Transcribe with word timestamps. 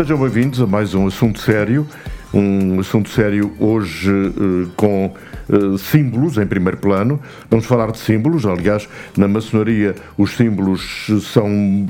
Sejam 0.00 0.16
bem-vindos 0.16 0.58
a 0.62 0.66
mais 0.66 0.94
um 0.94 1.06
assunto 1.06 1.38
sério. 1.40 1.86
Um 2.32 2.80
assunto 2.80 3.10
sério 3.10 3.52
hoje 3.60 4.10
uh, 4.10 4.70
com 4.74 5.14
uh, 5.46 5.76
símbolos 5.76 6.38
em 6.38 6.46
primeiro 6.46 6.78
plano. 6.78 7.20
Vamos 7.50 7.66
falar 7.66 7.92
de 7.92 7.98
símbolos, 7.98 8.46
aliás, 8.46 8.88
na 9.14 9.28
maçonaria 9.28 9.94
os 10.16 10.30
símbolos 10.30 11.06
são 11.30 11.86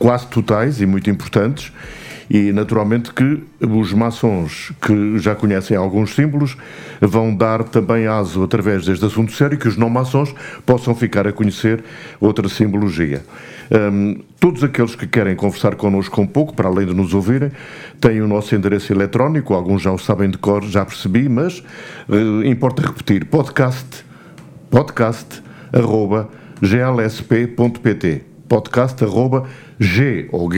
quase 0.00 0.26
totais 0.26 0.80
e 0.80 0.86
muito 0.86 1.10
importantes. 1.10 1.70
E 2.30 2.52
naturalmente 2.52 3.12
que 3.12 3.42
os 3.60 3.92
maçons 3.92 4.72
que 4.80 5.18
já 5.18 5.34
conhecem 5.34 5.76
alguns 5.76 6.14
símbolos 6.14 6.56
vão 7.00 7.34
dar 7.34 7.64
também 7.64 8.06
aso 8.06 8.44
através 8.44 8.86
deste 8.86 9.04
assunto 9.04 9.32
sério 9.32 9.58
que 9.58 9.66
os 9.66 9.76
não 9.76 9.90
maçons 9.90 10.32
possam 10.64 10.94
ficar 10.94 11.26
a 11.26 11.32
conhecer 11.32 11.82
outra 12.20 12.48
simbologia. 12.48 13.24
Um, 13.72 14.20
todos 14.38 14.62
aqueles 14.62 14.94
que 14.94 15.08
querem 15.08 15.34
conversar 15.34 15.74
connosco 15.74 16.20
um 16.20 16.26
pouco, 16.26 16.54
para 16.54 16.68
além 16.68 16.86
de 16.86 16.94
nos 16.94 17.14
ouvirem, 17.14 17.50
têm 18.00 18.22
o 18.22 18.28
nosso 18.28 18.54
endereço 18.54 18.92
eletrónico, 18.92 19.52
alguns 19.52 19.82
já 19.82 19.90
o 19.90 19.98
sabem 19.98 20.30
de 20.30 20.38
cor, 20.38 20.62
já 20.62 20.84
percebi, 20.84 21.28
mas 21.28 21.64
uh, 22.08 22.44
importa 22.44 22.82
repetir, 22.82 23.24
podcast, 23.24 24.04
podcast, 24.70 25.42
arroba, 25.72 26.28
glsp.pt 26.60 28.29
podcast 28.50 29.02
arroba 29.04 29.44
g 29.78 30.28
ou 30.32 30.48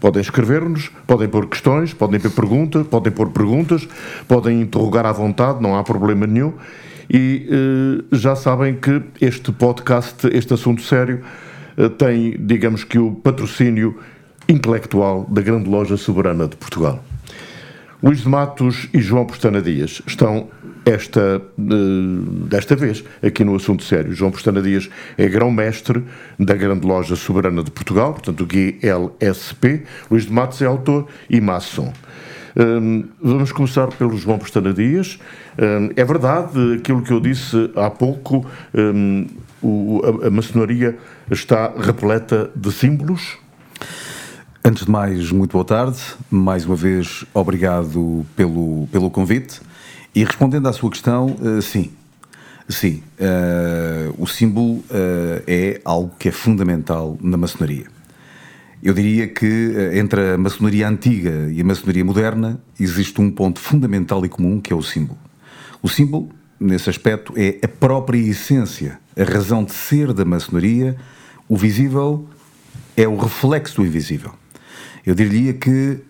Podem 0.00 0.22
escrever-nos, 0.22 0.90
podem 1.06 1.28
pôr 1.28 1.46
questões, 1.46 1.92
podem 1.92 2.18
pôr 2.18 2.30
perguntas, 2.30 2.86
podem 2.86 3.12
pôr 3.12 3.28
perguntas, 3.28 3.86
podem 4.26 4.62
interrogar 4.62 5.04
à 5.04 5.12
vontade, 5.12 5.60
não 5.60 5.76
há 5.76 5.84
problema 5.84 6.26
nenhum. 6.26 6.54
E 7.10 7.50
uh, 7.50 8.16
já 8.16 8.34
sabem 8.34 8.76
que 8.76 9.02
este 9.20 9.52
podcast, 9.52 10.26
este 10.32 10.54
assunto 10.54 10.80
sério, 10.80 11.22
uh, 11.76 11.90
tem, 11.90 12.34
digamos 12.38 12.84
que, 12.84 12.98
o 12.98 13.12
patrocínio 13.12 13.98
intelectual 14.48 15.26
da 15.28 15.42
Grande 15.42 15.68
Loja 15.68 15.98
Soberana 15.98 16.48
de 16.48 16.56
Portugal. 16.56 17.04
Luís 18.02 18.20
de 18.20 18.28
Matos 18.28 18.88
e 18.94 19.00
João 19.00 19.26
Postana 19.26 19.60
Dias 19.60 20.00
estão 20.06 20.48
esta, 20.84 21.42
desta 22.48 22.76
vez 22.76 23.04
aqui 23.22 23.44
no 23.44 23.54
assunto 23.54 23.82
sério. 23.82 24.12
João 24.12 24.30
Postana 24.30 24.62
Dias 24.62 24.88
é 25.16 25.28
grão-mestre 25.28 26.04
da 26.38 26.54
Grande 26.54 26.86
Loja 26.86 27.16
Soberana 27.16 27.62
de 27.62 27.70
Portugal, 27.70 28.12
portanto 28.12 28.42
o 28.42 28.46
GLSP. 28.46 29.84
Luís 30.10 30.24
de 30.24 30.32
Matos 30.32 30.62
é 30.62 30.66
autor 30.66 31.06
e 31.28 31.40
maçom. 31.40 31.92
Um, 32.56 33.04
vamos 33.22 33.52
começar 33.52 33.86
pelo 33.88 34.16
João 34.16 34.38
Postana 34.38 34.72
Dias. 34.72 35.18
Um, 35.58 35.90
é 35.94 36.04
verdade 36.04 36.74
aquilo 36.74 37.02
que 37.02 37.12
eu 37.12 37.20
disse 37.20 37.70
há 37.76 37.88
pouco, 37.88 38.44
um, 38.74 39.26
o, 39.62 40.00
a, 40.22 40.26
a 40.26 40.30
maçonaria 40.30 40.98
está 41.30 41.72
repleta 41.76 42.50
de 42.56 42.72
símbolos? 42.72 43.38
Antes 44.64 44.84
de 44.84 44.90
mais, 44.90 45.30
muito 45.30 45.52
boa 45.52 45.64
tarde. 45.64 45.98
Mais 46.30 46.66
uma 46.66 46.76
vez, 46.76 47.24
obrigado 47.32 48.26
pelo, 48.36 48.88
pelo 48.90 49.10
convite. 49.10 49.60
E 50.18 50.24
respondendo 50.24 50.66
à 50.66 50.72
sua 50.72 50.90
questão, 50.90 51.36
uh, 51.40 51.62
sim. 51.62 51.92
Sim. 52.68 53.04
Uh, 53.20 54.20
o 54.20 54.26
símbolo 54.26 54.78
uh, 54.78 54.84
é 55.46 55.80
algo 55.84 56.12
que 56.18 56.28
é 56.28 56.32
fundamental 56.32 57.16
na 57.22 57.36
maçonaria. 57.36 57.86
Eu 58.82 58.92
diria 58.94 59.28
que 59.28 59.46
eh, 59.76 59.98
entre 59.98 60.34
a 60.34 60.38
maçonaria 60.38 60.88
antiga 60.88 61.48
e 61.52 61.60
a 61.60 61.64
maçonaria 61.64 62.04
moderna 62.04 62.60
existe 62.80 63.20
um 63.20 63.30
ponto 63.30 63.60
fundamental 63.60 64.26
e 64.26 64.28
comum 64.28 64.60
que 64.60 64.72
é 64.72 64.76
o 64.76 64.82
símbolo. 64.82 65.18
O 65.80 65.88
símbolo, 65.88 66.30
nesse 66.58 66.90
aspecto, 66.90 67.32
é 67.36 67.58
a 67.62 67.68
própria 67.68 68.18
essência, 68.18 68.98
a 69.16 69.22
razão 69.22 69.62
de 69.62 69.72
ser 69.72 70.12
da 70.12 70.24
maçonaria. 70.24 70.96
O 71.48 71.56
visível 71.56 72.28
é 72.96 73.06
o 73.06 73.16
reflexo 73.16 73.76
do 73.76 73.86
invisível. 73.86 74.32
Eu 75.06 75.14
diria 75.14 75.54
que 75.54 76.00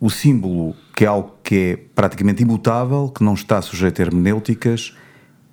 o 0.00 0.08
símbolo, 0.08 0.74
que 0.96 1.04
é 1.04 1.06
algo 1.06 1.34
que 1.44 1.54
é 1.54 1.78
praticamente 1.94 2.42
imutável, 2.42 3.12
que 3.14 3.22
não 3.22 3.34
está 3.34 3.60
sujeito 3.60 4.00
a 4.00 4.06
hermenêuticas, 4.06 4.96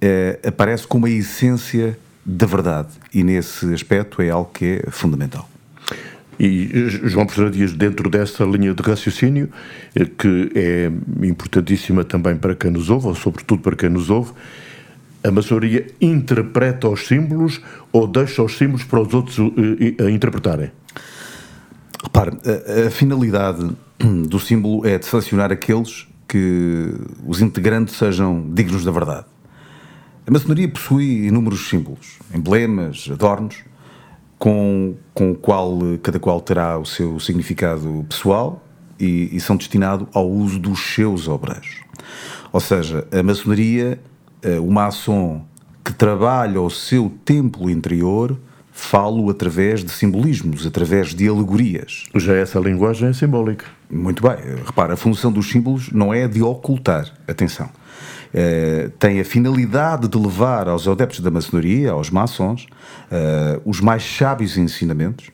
é, 0.01 0.39
aparece 0.45 0.87
como 0.87 1.05
a 1.05 1.09
essência 1.09 1.97
da 2.25 2.45
verdade. 2.45 2.89
E 3.13 3.23
nesse 3.23 3.73
aspecto 3.73 4.21
é 4.21 4.29
algo 4.29 4.49
que 4.53 4.81
é 4.85 4.91
fundamental. 4.91 5.49
E 6.39 6.69
João 7.05 7.25
Pessoa 7.25 7.49
Dias, 7.49 7.73
dentro 7.73 8.09
dessa 8.09 8.43
linha 8.43 8.73
de 8.73 8.83
raciocínio, 8.83 9.49
eh, 9.95 10.05
que 10.05 10.51
é 10.53 10.91
importantíssima 11.25 12.03
também 12.03 12.35
para 12.35 12.53
quem 12.53 12.69
nos 12.69 12.91
ouve, 12.91 13.07
ou 13.07 13.15
sobretudo 13.15 13.61
para 13.63 13.75
quem 13.75 13.89
nos 13.89 14.11
ouve, 14.11 14.33
a 15.23 15.31
maçonaria 15.31 15.87
interpreta 15.99 16.87
os 16.87 17.07
símbolos 17.07 17.59
ou 17.91 18.05
deixa 18.07 18.43
os 18.43 18.55
símbolos 18.55 18.83
para 18.83 19.01
os 19.01 19.13
outros 19.15 19.39
eh, 19.39 20.03
a 20.05 20.11
interpretarem? 20.11 20.69
Repare, 22.17 22.31
a, 22.45 22.87
a 22.87 22.89
finalidade 22.89 23.69
do 24.27 24.39
símbolo 24.39 24.87
é 24.87 24.97
de 24.97 25.05
selecionar 25.05 25.51
aqueles 25.51 26.07
que 26.27 26.91
os 27.25 27.41
integrantes 27.41 27.95
sejam 27.95 28.43
dignos 28.53 28.83
da 28.83 28.91
verdade. 28.91 29.25
A 30.25 30.31
maçonaria 30.31 30.67
possui 30.67 31.27
inúmeros 31.27 31.69
símbolos, 31.69 32.17
emblemas, 32.33 33.07
adornos, 33.11 33.57
com, 34.39 34.95
com 35.13 35.31
o 35.31 35.35
qual 35.35 35.79
cada 36.01 36.19
qual 36.19 36.41
terá 36.41 36.77
o 36.79 36.85
seu 36.85 37.19
significado 37.19 38.03
pessoal 38.09 38.63
e, 38.99 39.29
e 39.31 39.39
são 39.39 39.55
destinados 39.55 40.07
ao 40.11 40.27
uso 40.27 40.59
dos 40.59 40.79
seus 40.95 41.27
obreiros. 41.27 41.81
Ou 42.51 42.59
seja, 42.59 43.07
a 43.11 43.21
maçonaria, 43.21 44.01
eh, 44.41 44.59
o 44.59 44.71
maçom 44.71 45.45
que 45.83 45.93
trabalha 45.93 46.59
o 46.59 46.69
seu 46.69 47.11
templo 47.23 47.69
interior, 47.69 48.37
falo 48.77 49.27
através 49.29 49.83
de 49.83 49.91
simbolismos, 49.91 50.65
através 50.65 51.13
de 51.13 51.27
alegorias. 51.27 52.03
Já 52.15 52.35
essa 52.35 52.59
linguagem 52.59 53.09
é 53.09 53.13
simbólica. 53.13 53.65
Muito 53.89 54.21
bem. 54.21 54.37
Repara, 54.63 54.93
a 54.93 54.95
função 54.95 55.31
dos 55.31 55.49
símbolos 55.49 55.91
não 55.91 56.13
é 56.13 56.27
de 56.27 56.43
ocultar, 56.43 57.11
atenção. 57.27 57.65
Uh, 57.65 58.89
tem 58.99 59.19
a 59.19 59.25
finalidade 59.25 60.07
de 60.07 60.17
levar 60.17 60.69
aos 60.69 60.87
adeptos 60.87 61.21
da 61.21 61.31
maçonaria, 61.31 61.91
aos 61.91 62.11
maçons, 62.11 62.67
uh, 63.11 63.61
os 63.65 63.81
mais 63.81 64.03
sábios 64.03 64.57
ensinamentos, 64.57 65.31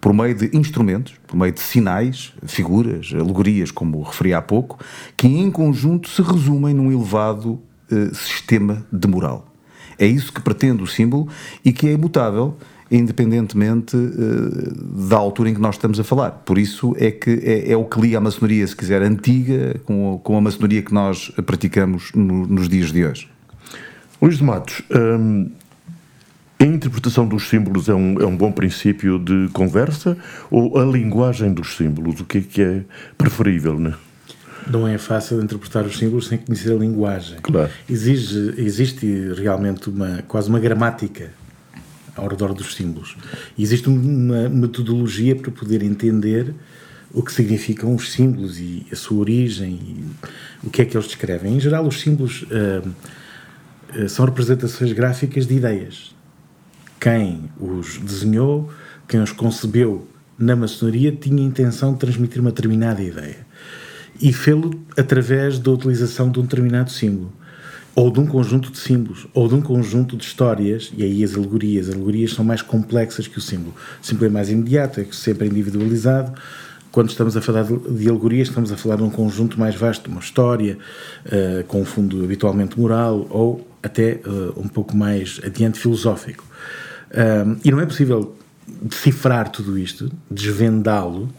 por 0.00 0.14
meio 0.14 0.34
de 0.34 0.56
instrumentos, 0.56 1.14
por 1.26 1.36
meio 1.36 1.52
de 1.52 1.60
sinais, 1.60 2.32
figuras, 2.46 3.12
alegorias, 3.12 3.70
como 3.70 4.00
referi 4.02 4.32
há 4.32 4.40
pouco, 4.40 4.78
que 5.16 5.26
em 5.26 5.50
conjunto 5.50 6.08
se 6.08 6.22
resumem 6.22 6.72
num 6.72 6.90
elevado 6.90 7.60
uh, 7.92 8.14
sistema 8.14 8.86
de 8.90 9.06
moral. 9.06 9.46
É 9.98 10.06
isso 10.06 10.32
que 10.32 10.40
pretende 10.40 10.82
o 10.82 10.86
símbolo 10.86 11.28
e 11.64 11.72
que 11.72 11.88
é 11.88 11.92
imutável 11.92 12.56
independentemente 12.90 13.96
uh, 13.96 15.08
da 15.08 15.16
altura 15.16 15.50
em 15.50 15.54
que 15.54 15.60
nós 15.60 15.74
estamos 15.74 15.98
a 15.98 16.04
falar. 16.04 16.30
Por 16.30 16.58
isso 16.58 16.94
é 16.98 17.10
que 17.10 17.30
é, 17.42 17.72
é, 17.72 17.76
o 17.76 17.84
que 17.84 18.00
liga 18.00 18.18
a 18.18 18.20
maçonaria, 18.20 18.66
se 18.66 18.76
quiser, 18.76 19.02
antiga, 19.02 19.78
com, 19.84 20.18
com 20.22 20.36
a 20.36 20.40
maçonaria 20.40 20.82
que 20.82 20.94
nós 20.94 21.30
praticamos 21.44 22.12
no, 22.14 22.46
nos 22.46 22.68
dias 22.68 22.92
de 22.92 23.04
hoje. 23.04 23.28
Luís 24.20 24.38
de 24.38 24.44
Matos, 24.44 24.82
hum, 24.90 25.50
a 26.58 26.64
interpretação 26.64 27.26
dos 27.26 27.48
símbolos 27.48 27.88
é 27.88 27.94
um, 27.94 28.20
é 28.20 28.26
um 28.26 28.36
bom 28.36 28.50
princípio 28.50 29.18
de 29.18 29.48
conversa 29.52 30.16
ou 30.50 30.78
a 30.78 30.84
linguagem 30.84 31.52
dos 31.52 31.76
símbolos? 31.76 32.20
O 32.20 32.24
que 32.24 32.38
é 32.38 32.40
que 32.40 32.62
é 32.62 32.82
preferível, 33.18 33.78
né? 33.78 33.94
Não 34.68 34.88
é 34.88 34.98
fácil 34.98 35.40
interpretar 35.40 35.84
os 35.84 35.96
símbolos 35.98 36.26
sem 36.26 36.38
conhecer 36.38 36.72
a 36.72 36.76
linguagem. 36.76 37.36
Claro. 37.42 37.70
Exige, 37.88 38.54
existe 38.56 39.32
realmente 39.36 39.90
uma, 39.90 40.24
quase 40.26 40.48
uma 40.48 40.58
gramática 40.58 41.30
ao 42.16 42.28
redor 42.28 42.54
dos 42.54 42.74
símbolos. 42.74 43.16
E 43.56 43.62
existe 43.62 43.88
uma 43.88 44.48
metodologia 44.48 45.36
para 45.36 45.50
poder 45.50 45.82
entender 45.82 46.54
o 47.12 47.22
que 47.22 47.32
significam 47.32 47.94
os 47.94 48.12
símbolos 48.12 48.58
e 48.58 48.86
a 48.90 48.96
sua 48.96 49.18
origem 49.18 49.72
e 50.62 50.66
o 50.66 50.70
que 50.70 50.82
é 50.82 50.84
que 50.84 50.96
eles 50.96 51.06
descrevem. 51.06 51.56
Em 51.56 51.60
geral, 51.60 51.86
os 51.86 52.00
símbolos 52.00 52.42
uh, 52.42 54.08
são 54.08 54.24
representações 54.24 54.92
gráficas 54.92 55.46
de 55.46 55.54
ideias. 55.54 56.14
Quem 57.00 57.50
os 57.60 57.98
desenhou, 57.98 58.70
quem 59.06 59.22
os 59.22 59.32
concebeu 59.32 60.08
na 60.38 60.56
maçonaria 60.56 61.12
tinha 61.12 61.42
a 61.42 61.46
intenção 61.46 61.92
de 61.92 62.00
transmitir 62.00 62.40
uma 62.40 62.50
determinada 62.50 63.02
ideia 63.02 63.46
e 64.20 64.32
fê-lo 64.32 64.70
através 64.96 65.58
da 65.58 65.70
utilização 65.70 66.30
de 66.30 66.40
um 66.40 66.42
determinado 66.42 66.90
símbolo 66.90 67.32
ou 67.96 68.10
de 68.10 68.20
um 68.20 68.26
conjunto 68.26 68.70
de 68.70 68.76
símbolos, 68.76 69.26
ou 69.32 69.48
de 69.48 69.54
um 69.54 69.62
conjunto 69.62 70.18
de 70.18 70.24
histórias, 70.24 70.92
e 70.94 71.02
aí 71.02 71.24
as 71.24 71.34
alegorias. 71.34 71.88
As 71.88 71.94
alegorias 71.94 72.34
são 72.34 72.44
mais 72.44 72.60
complexas 72.60 73.26
que 73.26 73.38
o 73.38 73.40
símbolo. 73.40 73.74
O 74.02 74.06
símbolo 74.06 74.26
é 74.26 74.28
mais 74.28 74.50
imediato, 74.50 75.00
é 75.00 75.06
sempre 75.10 75.48
individualizado. 75.48 76.38
Quando 76.92 77.08
estamos 77.08 77.38
a 77.38 77.40
falar 77.40 77.64
de 77.64 78.08
alegorias, 78.08 78.48
estamos 78.48 78.70
a 78.70 78.76
falar 78.76 78.96
de 78.96 79.02
um 79.02 79.08
conjunto 79.08 79.58
mais 79.58 79.74
vasto, 79.74 80.10
uma 80.10 80.20
história, 80.20 80.76
uh, 81.24 81.64
com 81.64 81.80
um 81.80 81.84
fundo 81.86 82.22
habitualmente 82.22 82.78
moral, 82.78 83.26
ou 83.30 83.66
até 83.82 84.20
uh, 84.26 84.60
um 84.60 84.68
pouco 84.68 84.94
mais 84.94 85.40
adiante 85.42 85.78
filosófico. 85.78 86.44
Um, 87.46 87.56
e 87.64 87.70
não 87.70 87.80
é 87.80 87.86
possível 87.86 88.36
decifrar 88.82 89.48
tudo 89.48 89.78
isto, 89.78 90.12
desvendá-lo, 90.30 91.30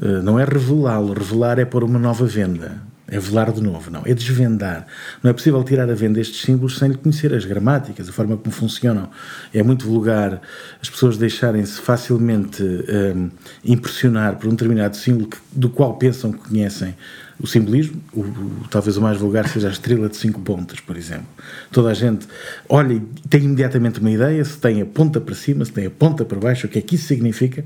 uh, 0.00 0.22
não 0.22 0.38
é 0.38 0.44
revelá-lo. 0.44 1.12
Revelar 1.12 1.58
é 1.58 1.64
pôr 1.64 1.82
uma 1.82 1.98
nova 1.98 2.24
venda 2.24 2.80
é 3.08 3.20
velar 3.20 3.52
de 3.52 3.62
novo, 3.62 3.88
não. 3.90 4.02
É 4.04 4.12
desvendar. 4.12 4.86
Não 5.22 5.30
é 5.30 5.32
possível 5.32 5.62
tirar 5.62 5.88
a 5.88 5.94
venda 5.94 6.20
estes 6.20 6.40
símbolos 6.40 6.76
sem 6.76 6.92
conhecer 6.92 7.32
as 7.32 7.44
gramáticas, 7.44 8.08
a 8.08 8.12
forma 8.12 8.36
como 8.36 8.52
funcionam. 8.52 9.08
É 9.54 9.62
muito 9.62 9.86
vulgar 9.86 10.40
as 10.82 10.90
pessoas 10.90 11.16
deixarem-se 11.16 11.80
facilmente 11.80 12.62
um, 12.62 13.30
impressionar 13.64 14.36
por 14.36 14.48
um 14.48 14.50
determinado 14.50 14.96
símbolo 14.96 15.28
que, 15.28 15.38
do 15.52 15.70
qual 15.70 15.94
pensam 15.94 16.32
que 16.32 16.48
conhecem 16.48 16.96
o 17.38 17.46
simbolismo. 17.46 18.02
O, 18.12 18.22
o, 18.22 18.66
talvez 18.70 18.96
o 18.96 19.00
mais 19.00 19.18
vulgar 19.18 19.48
seja 19.48 19.68
a 19.68 19.70
estrela 19.70 20.08
de 20.08 20.16
cinco 20.16 20.40
pontas, 20.40 20.80
por 20.80 20.96
exemplo. 20.96 21.26
Toda 21.70 21.90
a 21.90 21.94
gente 21.94 22.26
olha 22.68 22.94
e 22.94 23.00
tem 23.28 23.44
imediatamente 23.44 24.00
uma 24.00 24.10
ideia 24.10 24.44
se 24.44 24.58
tem 24.58 24.82
a 24.82 24.86
ponta 24.86 25.20
para 25.20 25.34
cima, 25.36 25.64
se 25.64 25.72
tem 25.72 25.86
a 25.86 25.90
ponta 25.90 26.24
para 26.24 26.40
baixo, 26.40 26.66
o 26.66 26.70
que 26.70 26.80
é 26.80 26.82
que 26.82 26.96
isso 26.96 27.06
significa, 27.06 27.64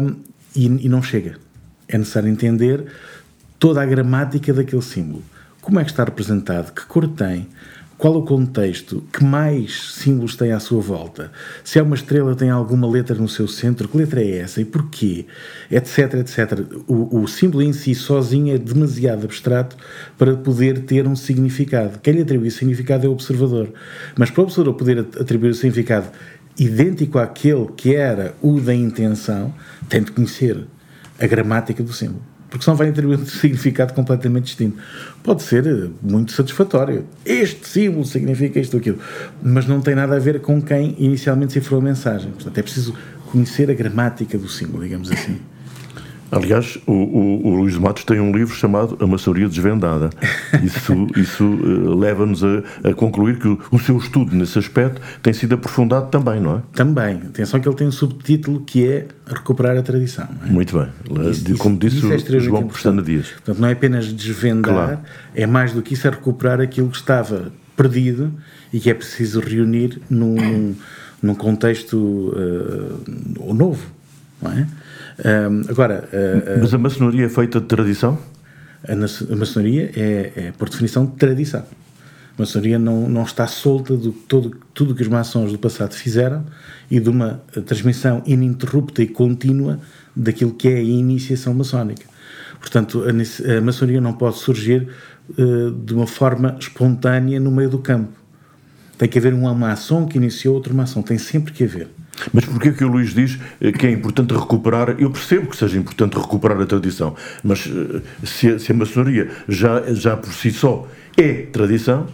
um, 0.00 0.16
e, 0.56 0.66
e 0.66 0.88
não 0.88 1.00
chega. 1.00 1.36
É 1.86 1.96
necessário 1.96 2.28
entender 2.28 2.86
toda 3.58 3.82
a 3.82 3.86
gramática 3.86 4.52
daquele 4.52 4.82
símbolo. 4.82 5.22
Como 5.60 5.80
é 5.80 5.84
que 5.84 5.90
está 5.90 6.04
representado? 6.04 6.72
Que 6.72 6.86
cor 6.86 7.08
tem? 7.08 7.48
Qual 7.98 8.14
o 8.14 8.22
contexto? 8.22 9.02
Que 9.12 9.24
mais 9.24 9.94
símbolos 9.94 10.36
tem 10.36 10.52
à 10.52 10.60
sua 10.60 10.80
volta? 10.80 11.32
Se 11.64 11.80
é 11.80 11.82
uma 11.82 11.96
estrela, 11.96 12.36
tem 12.36 12.48
alguma 12.48 12.88
letra 12.88 13.16
no 13.16 13.28
seu 13.28 13.48
centro? 13.48 13.88
Que 13.88 13.96
letra 13.96 14.22
é 14.22 14.38
essa? 14.38 14.60
E 14.60 14.64
porquê? 14.64 15.26
Etc, 15.68 16.14
etc. 16.14 16.60
O, 16.86 17.22
o 17.22 17.26
símbolo 17.26 17.60
em 17.64 17.72
si, 17.72 17.96
sozinho, 17.96 18.54
é 18.54 18.58
demasiado 18.58 19.24
abstrato 19.24 19.76
para 20.16 20.36
poder 20.36 20.84
ter 20.84 21.08
um 21.08 21.16
significado. 21.16 21.98
Quem 21.98 22.14
lhe 22.14 22.22
atribui 22.22 22.52
significado 22.52 23.04
é 23.04 23.08
o 23.08 23.12
observador. 23.12 23.72
Mas 24.16 24.30
para 24.30 24.42
o 24.42 24.44
observador 24.44 24.74
poder 24.74 25.00
atribuir 25.00 25.50
o 25.50 25.54
significado 25.54 26.06
idêntico 26.56 27.18
àquele 27.18 27.66
que 27.76 27.96
era 27.96 28.32
o 28.40 28.60
da 28.60 28.74
intenção, 28.74 29.52
tem 29.88 30.04
de 30.04 30.12
conhecer 30.12 30.64
a 31.18 31.26
gramática 31.26 31.82
do 31.82 31.92
símbolo 31.92 32.22
porque 32.50 32.64
senão 32.64 32.76
vai 32.76 32.88
atribuir 32.88 33.18
um 33.18 33.26
significado 33.26 33.92
completamente 33.92 34.44
distinto. 34.44 34.78
Pode 35.22 35.42
ser 35.42 35.66
eh, 35.66 35.88
muito 36.02 36.32
satisfatório. 36.32 37.04
Este 37.24 37.66
símbolo 37.68 38.04
significa 38.04 38.58
isto 38.58 38.74
ou 38.74 38.80
aquilo, 38.80 38.98
mas 39.42 39.66
não 39.66 39.80
tem 39.80 39.94
nada 39.94 40.16
a 40.16 40.18
ver 40.18 40.40
com 40.40 40.60
quem 40.60 40.94
inicialmente 40.98 41.52
cifrou 41.52 41.80
a 41.80 41.84
mensagem. 41.84 42.30
Portanto, 42.32 42.56
é 42.56 42.62
preciso 42.62 42.94
conhecer 43.30 43.70
a 43.70 43.74
gramática 43.74 44.38
do 44.38 44.48
símbolo, 44.48 44.82
digamos 44.84 45.10
assim. 45.10 45.38
Aliás, 46.30 46.78
o, 46.86 46.92
o, 46.92 47.46
o, 47.46 47.56
Luís 47.56 47.76
Matos 47.76 48.04
tem 48.04 48.20
um 48.20 48.32
livro 48.32 48.54
chamado 48.54 48.98
A 49.00 49.06
Maçonaria 49.06 49.48
Desvendada. 49.48 50.10
Isso, 50.62 51.06
isso 51.16 51.44
uh, 51.44 51.94
leva-nos 51.94 52.44
a, 52.44 52.62
a, 52.84 52.94
concluir 52.94 53.38
que 53.38 53.48
o, 53.48 53.58
o, 53.70 53.78
seu 53.78 53.96
estudo 53.96 54.36
nesse 54.36 54.58
aspecto 54.58 55.00
tem 55.22 55.32
sido 55.32 55.54
aprofundado 55.54 56.08
também, 56.08 56.40
não 56.40 56.56
é? 56.56 56.62
Também. 56.74 57.16
Atenção 57.16 57.58
que 57.60 57.68
ele 57.68 57.76
tem 57.76 57.86
um 57.86 57.92
subtítulo 57.92 58.60
que 58.60 58.86
é 58.86 59.08
Recuperar 59.26 59.76
a 59.76 59.82
Tradição. 59.82 60.28
É? 60.46 60.50
Muito 60.50 60.78
bem. 60.78 60.88
Isso, 61.30 61.56
Como 61.56 61.78
disse 61.78 61.96
isso 61.96 62.12
é 62.12 62.36
o 62.36 62.40
João 62.40 62.68
Pestana 62.68 63.02
Dias. 63.02 63.28
Portanto, 63.28 63.60
não 63.60 63.68
é 63.68 63.72
apenas 63.72 64.12
desvendar, 64.12 64.74
claro. 64.74 64.98
é 65.34 65.46
mais 65.46 65.72
do 65.72 65.82
que 65.82 65.94
isso, 65.94 66.06
é 66.06 66.10
recuperar 66.10 66.60
aquilo 66.60 66.90
que 66.90 66.96
estava 66.96 67.50
perdido 67.76 68.32
e 68.72 68.80
que 68.80 68.90
é 68.90 68.94
preciso 68.94 69.40
reunir 69.40 70.00
num, 70.10 70.74
num 71.22 71.34
contexto 71.34 71.96
uh, 71.96 73.54
novo, 73.54 73.86
não 74.42 74.52
é? 74.52 74.66
Um, 75.24 75.70
agora, 75.70 76.08
uh, 76.12 76.60
Mas 76.60 76.72
a 76.72 76.78
maçonaria 76.78 77.26
é 77.26 77.28
feita 77.28 77.60
de 77.60 77.66
tradição? 77.66 78.18
A, 78.86 78.92
a 78.92 79.36
maçonaria 79.36 79.90
é, 79.96 80.32
é, 80.36 80.52
por 80.56 80.68
definição, 80.68 81.06
de 81.06 81.12
tradição. 81.16 81.60
A 81.60 82.42
maçonaria 82.42 82.78
não, 82.78 83.08
não 83.08 83.24
está 83.24 83.46
solta 83.48 83.96
de 83.96 84.12
todo, 84.12 84.56
tudo 84.72 84.94
que 84.94 85.02
os 85.02 85.08
maçons 85.08 85.50
do 85.50 85.58
passado 85.58 85.92
fizeram 85.94 86.44
e 86.88 87.00
de 87.00 87.10
uma 87.10 87.42
transmissão 87.66 88.22
ininterrupta 88.24 89.02
e 89.02 89.08
contínua 89.08 89.80
daquilo 90.14 90.52
que 90.52 90.68
é 90.68 90.76
a 90.76 90.82
iniciação 90.82 91.52
maçónica. 91.52 92.06
Portanto, 92.60 93.02
a, 93.02 93.58
a 93.58 93.60
maçonaria 93.60 94.00
não 94.00 94.12
pode 94.12 94.38
surgir 94.38 94.88
uh, 95.30 95.70
de 95.72 95.94
uma 95.94 96.06
forma 96.06 96.56
espontânea 96.60 97.40
no 97.40 97.50
meio 97.50 97.70
do 97.70 97.78
campo. 97.78 98.12
Tem 98.96 99.08
que 99.08 99.18
haver 99.18 99.34
um 99.34 99.52
maçom 99.54 100.06
que 100.06 100.16
iniciou 100.16 100.54
outro 100.54 100.74
maçom. 100.74 101.02
Tem 101.02 101.18
sempre 101.18 101.52
que 101.52 101.64
haver. 101.64 101.88
Mas 102.32 102.44
porquê 102.44 102.72
que 102.72 102.84
o 102.84 102.88
Luís 102.88 103.14
diz 103.14 103.38
eh, 103.60 103.72
que 103.72 103.86
é 103.86 103.90
importante 103.90 104.34
recuperar? 104.34 104.96
Eu 104.98 105.10
percebo 105.10 105.48
que 105.48 105.56
seja 105.56 105.78
importante 105.78 106.18
recuperar 106.18 106.60
a 106.60 106.66
tradição, 106.66 107.14
mas 107.42 107.66
eh, 107.66 108.00
se 108.24 108.48
a, 108.48 108.58
se 108.58 108.72
a 108.72 108.74
maçonaria 108.74 109.30
já, 109.48 109.82
já 109.94 110.16
por 110.16 110.32
si 110.32 110.50
só 110.50 110.86
é 111.16 111.46
tradição, 111.52 112.06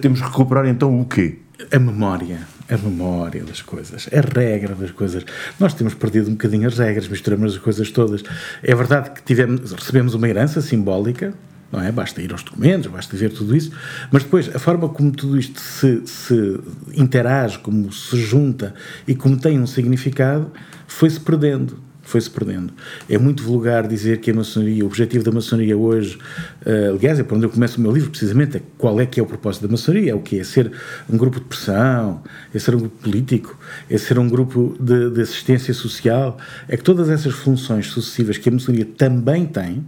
temos 0.00 0.20
que 0.20 0.26
recuperar 0.26 0.66
então 0.66 1.00
o 1.00 1.04
quê? 1.04 1.38
A 1.72 1.78
memória. 1.78 2.54
A 2.68 2.78
memória 2.78 3.44
das 3.44 3.60
coisas, 3.60 4.08
a 4.10 4.20
regra 4.20 4.74
das 4.74 4.90
coisas. 4.90 5.22
Nós 5.60 5.74
temos 5.74 5.92
perdido 5.92 6.28
um 6.28 6.32
bocadinho 6.32 6.66
as 6.66 6.78
regras, 6.78 7.06
misturamos 7.06 7.54
as 7.54 7.58
coisas 7.58 7.90
todas. 7.90 8.22
É 8.62 8.74
verdade 8.74 9.10
que 9.10 9.22
tivemos, 9.22 9.70
recebemos 9.72 10.14
uma 10.14 10.26
herança 10.26 10.62
simbólica, 10.62 11.34
não 11.74 11.82
é? 11.82 11.90
Basta 11.90 12.22
ir 12.22 12.30
aos 12.32 12.42
documentos, 12.42 12.90
basta 12.90 13.16
ver 13.16 13.32
tudo 13.32 13.56
isso, 13.56 13.72
mas 14.10 14.22
depois 14.22 14.54
a 14.54 14.58
forma 14.58 14.88
como 14.88 15.10
tudo 15.10 15.38
isto 15.38 15.60
se, 15.60 16.02
se 16.06 16.60
interage, 16.94 17.58
como 17.58 17.92
se 17.92 18.16
junta 18.16 18.74
e 19.06 19.14
como 19.14 19.36
tem 19.36 19.60
um 19.60 19.66
significado, 19.66 20.50
foi-se 20.86 21.18
perdendo. 21.18 21.82
Foi-se 22.06 22.30
perdendo. 22.30 22.70
É 23.08 23.16
muito 23.16 23.42
vulgar 23.42 23.88
dizer 23.88 24.20
que 24.20 24.30
a 24.30 24.34
maçonaria, 24.34 24.84
o 24.84 24.86
objetivo 24.86 25.24
da 25.24 25.32
maçonaria 25.32 25.74
hoje, 25.74 26.18
uh, 26.66 26.94
aliás, 26.94 27.18
é 27.18 27.22
por 27.22 27.34
onde 27.34 27.46
eu 27.46 27.50
começo 27.50 27.78
o 27.78 27.80
meu 27.80 27.90
livro, 27.90 28.10
precisamente, 28.10 28.58
é 28.58 28.62
qual 28.76 29.00
é 29.00 29.06
que 29.06 29.18
é 29.18 29.22
o 29.22 29.26
propósito 29.26 29.62
da 29.62 29.68
maçonaria, 29.68 30.12
é 30.12 30.14
o 30.14 30.20
que 30.20 30.38
é 30.38 30.44
ser 30.44 30.70
um 31.08 31.16
grupo 31.16 31.40
de 31.40 31.46
pressão, 31.46 32.22
é 32.52 32.58
ser 32.58 32.74
um 32.74 32.80
grupo 32.80 33.02
político, 33.02 33.58
é 33.88 33.96
ser 33.96 34.18
um 34.18 34.28
grupo 34.28 34.76
de, 34.78 35.08
de 35.12 35.22
assistência 35.22 35.72
social, 35.72 36.36
é 36.68 36.76
que 36.76 36.84
todas 36.84 37.08
essas 37.08 37.32
funções 37.32 37.86
sucessivas 37.86 38.36
que 38.36 38.50
a 38.50 38.52
maçonaria 38.52 38.84
também 38.84 39.46
tem, 39.46 39.82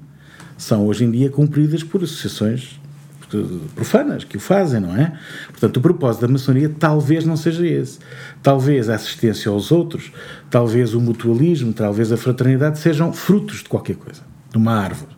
são 0.57 0.87
hoje 0.87 1.05
em 1.05 1.11
dia 1.11 1.31
cumpridas 1.31 1.83
por 1.83 2.03
associações 2.03 2.79
profanas 3.75 4.25
que 4.25 4.37
o 4.37 4.41
fazem, 4.41 4.81
não 4.81 4.97
é? 4.97 5.13
Portanto, 5.49 5.77
o 5.79 5.81
propósito 5.81 6.23
da 6.23 6.29
maçonaria 6.29 6.69
talvez 6.69 7.25
não 7.25 7.37
seja 7.37 7.67
esse. 7.67 7.99
Talvez 8.43 8.89
a 8.89 8.95
assistência 8.95 9.51
aos 9.51 9.73
outros, 9.73 10.13
talvez 10.51 10.95
o 10.95 11.01
mutualismo, 11.01 11.73
talvez 11.73 12.13
a 12.13 12.17
fraternidade 12.17 12.79
sejam 12.79 13.13
frutos 13.13 13.59
de 13.59 13.69
qualquer 13.69 13.97
coisa, 13.97 14.23
de 14.51 14.57
uma 14.57 14.73
árvore. 14.73 15.17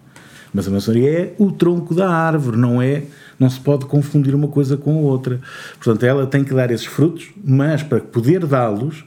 Mas 0.52 0.66
a 0.66 0.70
maçonaria 0.70 1.10
é 1.10 1.34
o 1.38 1.52
tronco 1.52 1.94
da 1.94 2.08
árvore, 2.08 2.56
não 2.56 2.80
é? 2.80 3.04
Não 3.38 3.50
se 3.50 3.60
pode 3.60 3.84
confundir 3.84 4.34
uma 4.34 4.48
coisa 4.48 4.76
com 4.76 4.96
a 4.96 5.00
outra. 5.00 5.40
Portanto, 5.74 6.04
ela 6.04 6.26
tem 6.26 6.42
que 6.42 6.54
dar 6.54 6.70
esses 6.70 6.86
frutos, 6.86 7.28
mas 7.44 7.82
para 7.82 8.00
poder 8.00 8.46
dá-los, 8.46 9.04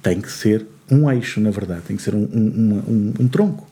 tem 0.00 0.20
que 0.20 0.30
ser 0.30 0.64
um 0.90 1.10
eixo, 1.10 1.40
na 1.40 1.50
verdade, 1.50 1.82
tem 1.82 1.96
que 1.96 2.02
ser 2.02 2.14
um, 2.14 2.22
um, 2.22 2.82
um, 2.88 3.14
um 3.20 3.28
tronco. 3.28 3.66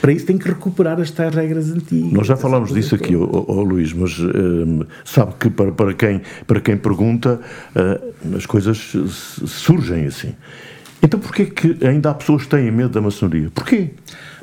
Para 0.00 0.12
isso 0.12 0.26
tem 0.26 0.36
que 0.38 0.48
recuperar 0.48 1.00
as 1.00 1.10
tais 1.10 1.34
regras 1.34 1.70
antigas. 1.70 2.12
Nós 2.12 2.26
já 2.26 2.36
falámos 2.36 2.72
disso 2.72 2.94
aqui, 2.94 3.16
oh, 3.16 3.44
oh, 3.48 3.62
Luís, 3.62 3.92
mas 3.92 4.18
uh, 4.18 4.86
sabe 5.04 5.34
que 5.38 5.50
para, 5.50 5.72
para, 5.72 5.94
quem, 5.94 6.20
para 6.46 6.60
quem 6.60 6.76
pergunta, 6.76 7.40
uh, 7.74 8.36
as 8.36 8.46
coisas 8.46 8.92
surgem 9.46 10.06
assim. 10.06 10.34
Então 11.02 11.18
porquê 11.18 11.46
que 11.46 11.78
ainda 11.86 12.10
há 12.10 12.14
pessoas 12.14 12.42
que 12.42 12.48
têm 12.48 12.70
medo 12.70 12.90
da 12.90 13.00
maçonaria? 13.00 13.50
Porquê? 13.54 13.90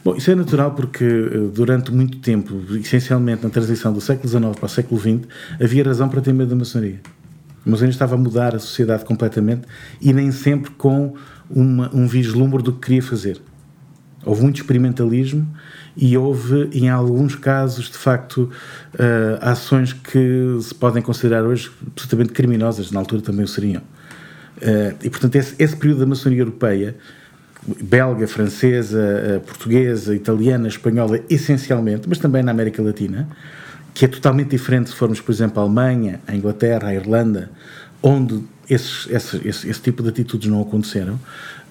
Bom, 0.03 0.15
isso 0.15 0.29
é 0.31 0.35
natural 0.35 0.71
porque 0.71 1.03
eh, 1.03 1.49
durante 1.53 1.91
muito 1.91 2.19
tempo, 2.19 2.53
essencialmente 2.75 3.43
na 3.43 3.49
transição 3.49 3.91
do 3.91 3.99
século 3.99 4.29
XIX 4.29 4.55
para 4.55 4.65
o 4.65 4.69
século 4.69 5.01
XX, 5.01 5.27
havia 5.59 5.83
razão 5.83 6.07
para 6.07 6.21
ter 6.21 6.33
medo 6.33 6.49
da 6.49 6.55
maçonaria. 6.55 7.01
A 7.65 7.69
maçonaria 7.69 7.91
estava 7.91 8.15
a 8.15 8.17
mudar 8.17 8.55
a 8.55 8.59
sociedade 8.59 9.03
completamente 9.03 9.63
e 9.99 10.13
nem 10.13 10.31
sempre 10.31 10.71
com 10.71 11.15
uma, 11.49 11.89
um 11.93 12.07
vislumbre 12.07 12.61
do 12.61 12.71
que 12.71 12.85
queria 12.85 13.01
fazer. 13.01 13.41
Houve 14.25 14.41
muito 14.41 14.57
experimentalismo 14.57 15.47
e 15.95 16.17
houve, 16.17 16.69
em 16.73 16.89
alguns 16.89 17.35
casos, 17.35 17.89
de 17.89 17.97
facto, 17.97 18.49
uh, 18.95 19.37
ações 19.39 19.93
que 19.93 20.57
se 20.61 20.73
podem 20.73 21.01
considerar 21.01 21.43
hoje 21.43 21.71
absolutamente 21.87 22.33
criminosas, 22.33 22.91
na 22.91 22.99
altura 22.99 23.21
também 23.21 23.45
o 23.45 23.47
seriam. 23.47 23.81
Uh, 24.57 24.95
e, 25.03 25.09
portanto, 25.09 25.35
esse, 25.35 25.55
esse, 25.59 25.75
período 25.75 25.99
da 25.99 26.05
maçonaria 26.05 26.41
europeia, 26.41 26.95
belga, 27.81 28.27
francesa, 28.27 28.99
uh, 28.99 29.39
portuguesa, 29.41 30.15
italiana, 30.15 30.67
espanhola, 30.67 31.19
essencialmente, 31.29 32.09
mas 32.09 32.17
também 32.17 32.41
na 32.43 32.51
América 32.51 32.81
Latina, 32.81 33.29
que 33.93 34.05
é 34.05 34.07
totalmente 34.07 34.49
diferente 34.49 34.89
se 34.89 34.95
formos, 34.95 35.21
por 35.21 35.31
exemplo, 35.31 35.59
à 35.59 35.63
Alemanha, 35.63 36.19
à 36.27 36.35
Inglaterra, 36.35 36.89
à 36.89 36.93
Irlanda, 36.93 37.51
onde 38.03 38.43
esses, 38.69 39.07
esse, 39.09 39.47
esse, 39.47 39.69
esse 39.69 39.81
tipo 39.81 40.03
de 40.03 40.09
atitudes 40.09 40.49
não 40.49 40.61
aconteceram, 40.61 41.19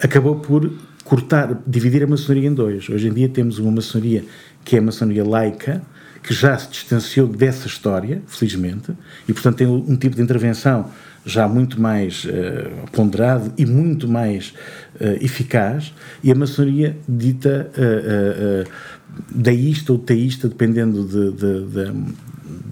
acabou 0.01 0.37
por 0.37 0.71
cortar, 1.05 1.63
dividir 1.67 2.03
a 2.03 2.07
maçonaria 2.07 2.49
em 2.49 2.55
dois. 2.55 2.89
Hoje 2.89 3.09
em 3.09 3.13
dia 3.13 3.29
temos 3.29 3.59
uma 3.59 3.71
maçonaria 3.71 4.25
que 4.65 4.77
é 4.77 4.79
a 4.79 4.83
maçonaria 4.83 5.25
laica, 5.25 5.83
que 6.23 6.33
já 6.33 6.57
se 6.57 6.71
distanciou 6.71 7.29
dessa 7.29 7.67
história, 7.67 8.23
felizmente, 8.27 8.93
e 9.29 9.33
portanto 9.33 9.57
tem 9.57 9.67
um 9.67 9.95
tipo 9.95 10.17
de 10.17 10.23
intervenção 10.23 10.91
já 11.27 11.47
muito 11.47 11.81
mais 11.81 12.25
uh, 12.25 12.91
ponderado 12.93 13.53
e 13.59 13.67
muito 13.67 14.09
mais 14.09 14.55
uh, 14.95 15.23
eficaz, 15.23 15.93
e 16.23 16.33
a 16.33 16.35
maçonaria 16.35 16.97
dita 17.07 17.71
uh, 17.77 18.71
deísta 19.31 19.93
ou 19.93 19.99
teísta, 19.99 20.49
dependendo 20.49 21.05
de, 21.05 21.33
de, 21.33 21.67
de, 21.67 22.05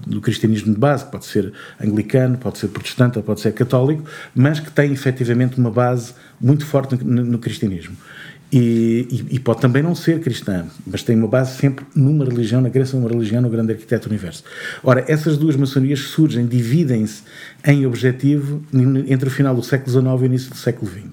do 0.07 0.21
cristianismo 0.21 0.73
de 0.73 0.79
base, 0.79 1.05
pode 1.05 1.25
ser 1.25 1.53
anglicano, 1.81 2.37
pode 2.37 2.57
ser 2.57 2.67
protestante 2.67 3.21
pode 3.21 3.41
ser 3.41 3.53
católico, 3.53 4.03
mas 4.35 4.59
que 4.59 4.71
tem 4.71 4.91
efetivamente 4.91 5.57
uma 5.57 5.71
base 5.71 6.13
muito 6.39 6.65
forte 6.65 6.95
no, 7.03 7.23
no 7.23 7.39
cristianismo. 7.39 7.95
E, 8.55 9.07
e, 9.09 9.35
e, 9.35 9.39
pode 9.39 9.61
também 9.61 9.81
não 9.81 9.95
ser 9.95 10.19
cristã, 10.19 10.67
mas 10.85 11.01
tem 11.01 11.17
uma 11.17 11.27
base 11.27 11.57
sempre 11.57 11.83
numa 11.95 12.23
religião, 12.23 12.61
na 12.61 12.69
crença 12.69 12.95
numa 12.95 13.09
religião, 13.09 13.41
no 13.41 13.49
grande 13.49 13.71
arquiteto 13.71 14.07
do 14.07 14.11
universo. 14.11 14.43
Ora, 14.83 15.03
essas 15.07 15.39
duas 15.39 15.55
maçonias 15.55 16.01
surgem, 16.01 16.45
dividem-se 16.45 17.23
em 17.65 17.87
objetivo 17.87 18.63
entre 19.07 19.27
o 19.27 19.31
final 19.31 19.55
do 19.55 19.63
século 19.63 19.89
XIX 19.89 20.05
e 20.05 20.23
o 20.23 20.25
início 20.25 20.51
do 20.51 20.55
século 20.55 20.91
XX. 20.91 21.03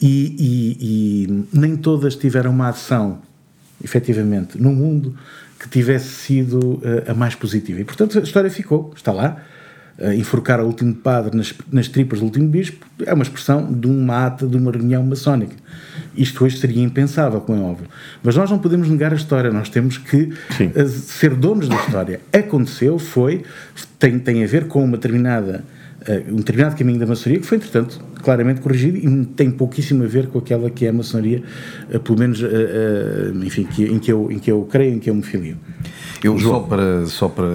E, 0.00 0.36
e 0.80 1.44
nem 1.52 1.76
todas 1.76 2.14
tiveram 2.14 2.52
uma 2.52 2.68
ação, 2.68 3.18
efetivamente, 3.82 4.56
no 4.56 4.72
mundo 4.72 5.16
que 5.58 5.68
tivesse 5.68 6.08
sido 6.08 6.74
uh, 6.74 7.10
a 7.10 7.14
mais 7.14 7.34
positiva. 7.34 7.80
E, 7.80 7.84
portanto, 7.84 8.16
a 8.16 8.22
história 8.22 8.48
ficou, 8.48 8.92
está 8.94 9.10
lá. 9.10 9.42
Enforcar 10.16 10.60
o 10.60 10.66
último 10.66 10.92
padre 10.94 11.36
nas, 11.36 11.54
nas 11.70 11.86
tripas 11.88 12.18
do 12.18 12.24
último 12.24 12.48
bispo 12.48 12.84
é 13.06 13.14
uma 13.14 13.22
expressão 13.22 13.72
de 13.72 13.86
uma 13.86 14.26
ata 14.26 14.46
de 14.46 14.56
uma 14.56 14.72
reunião 14.72 15.02
maçónica 15.04 15.54
isto 16.16 16.44
hoje 16.44 16.58
seria 16.58 16.82
impensável, 16.82 17.40
como 17.40 17.58
é 17.58 17.62
óbvio. 17.62 17.86
Mas 18.22 18.36
nós 18.36 18.50
não 18.50 18.58
podemos 18.58 18.88
negar 18.88 19.12
a 19.12 19.16
história, 19.16 19.50
nós 19.50 19.68
temos 19.68 19.98
que 19.98 20.32
uh, 20.32 20.88
ser 20.88 21.34
donos 21.34 21.68
da 21.68 21.76
história. 21.76 22.20
Aconteceu, 22.32 22.98
foi, 22.98 23.42
tem, 23.98 24.18
tem 24.18 24.44
a 24.44 24.46
ver 24.46 24.66
com 24.66 24.84
uma 24.84 24.96
determinada, 24.96 25.64
um 26.28 26.36
determinado 26.36 26.76
caminho 26.76 26.98
da 26.98 27.06
maçonaria 27.06 27.40
que 27.40 27.46
foi, 27.46 27.58
entretanto, 27.58 28.00
claramente 28.22 28.60
corrigido 28.60 28.96
e 28.96 29.24
tem 29.26 29.50
pouquíssimo 29.50 30.04
a 30.04 30.06
ver 30.06 30.28
com 30.28 30.38
aquela 30.38 30.70
que 30.70 30.86
é 30.86 30.90
a 30.90 30.92
maçonaria, 30.92 31.42
uh, 31.92 32.00
pelo 32.00 32.18
menos, 32.18 32.40
enfim, 33.42 33.64
que, 33.64 33.84
em, 33.84 33.98
que 33.98 34.12
eu, 34.12 34.30
em 34.30 34.38
que 34.38 34.50
eu 34.50 34.62
creio, 34.70 34.94
em 34.94 34.98
que 34.98 35.10
eu 35.10 35.14
me 35.14 35.22
filio. 35.22 35.56
Eu, 36.22 36.38
só 36.38 36.60
para, 36.60 37.06
só 37.06 37.28
para, 37.28 37.48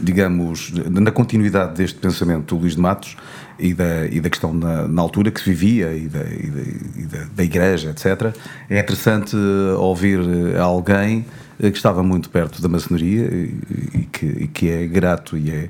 digamos, 0.00 0.72
na 0.90 1.10
continuidade 1.10 1.76
deste 1.76 1.98
pensamento 1.98 2.54
do 2.54 2.60
Luís 2.60 2.74
de 2.74 2.80
Matos, 2.80 3.16
e 3.60 3.74
da, 3.74 4.06
e 4.06 4.20
da 4.20 4.30
questão 4.30 4.52
na, 4.54 4.88
na 4.88 5.02
altura 5.02 5.30
que 5.30 5.40
se 5.40 5.50
vivia 5.50 5.92
e, 5.92 6.08
da, 6.08 6.20
e, 6.20 6.50
da, 6.50 6.60
e 6.96 7.06
da, 7.06 7.26
da, 7.36 7.44
igreja, 7.44 7.90
etc. 7.90 8.34
É 8.68 8.80
interessante 8.80 9.36
ouvir 9.76 10.18
alguém 10.58 11.24
que 11.68 11.76
estava 11.76 12.02
muito 12.02 12.30
perto 12.30 12.62
da 12.62 12.68
maçonaria 12.68 13.26
e 13.26 14.08
que, 14.10 14.26
e 14.26 14.48
que 14.48 14.70
é 14.70 14.86
grato 14.86 15.36
e 15.36 15.50
é, 15.50 15.68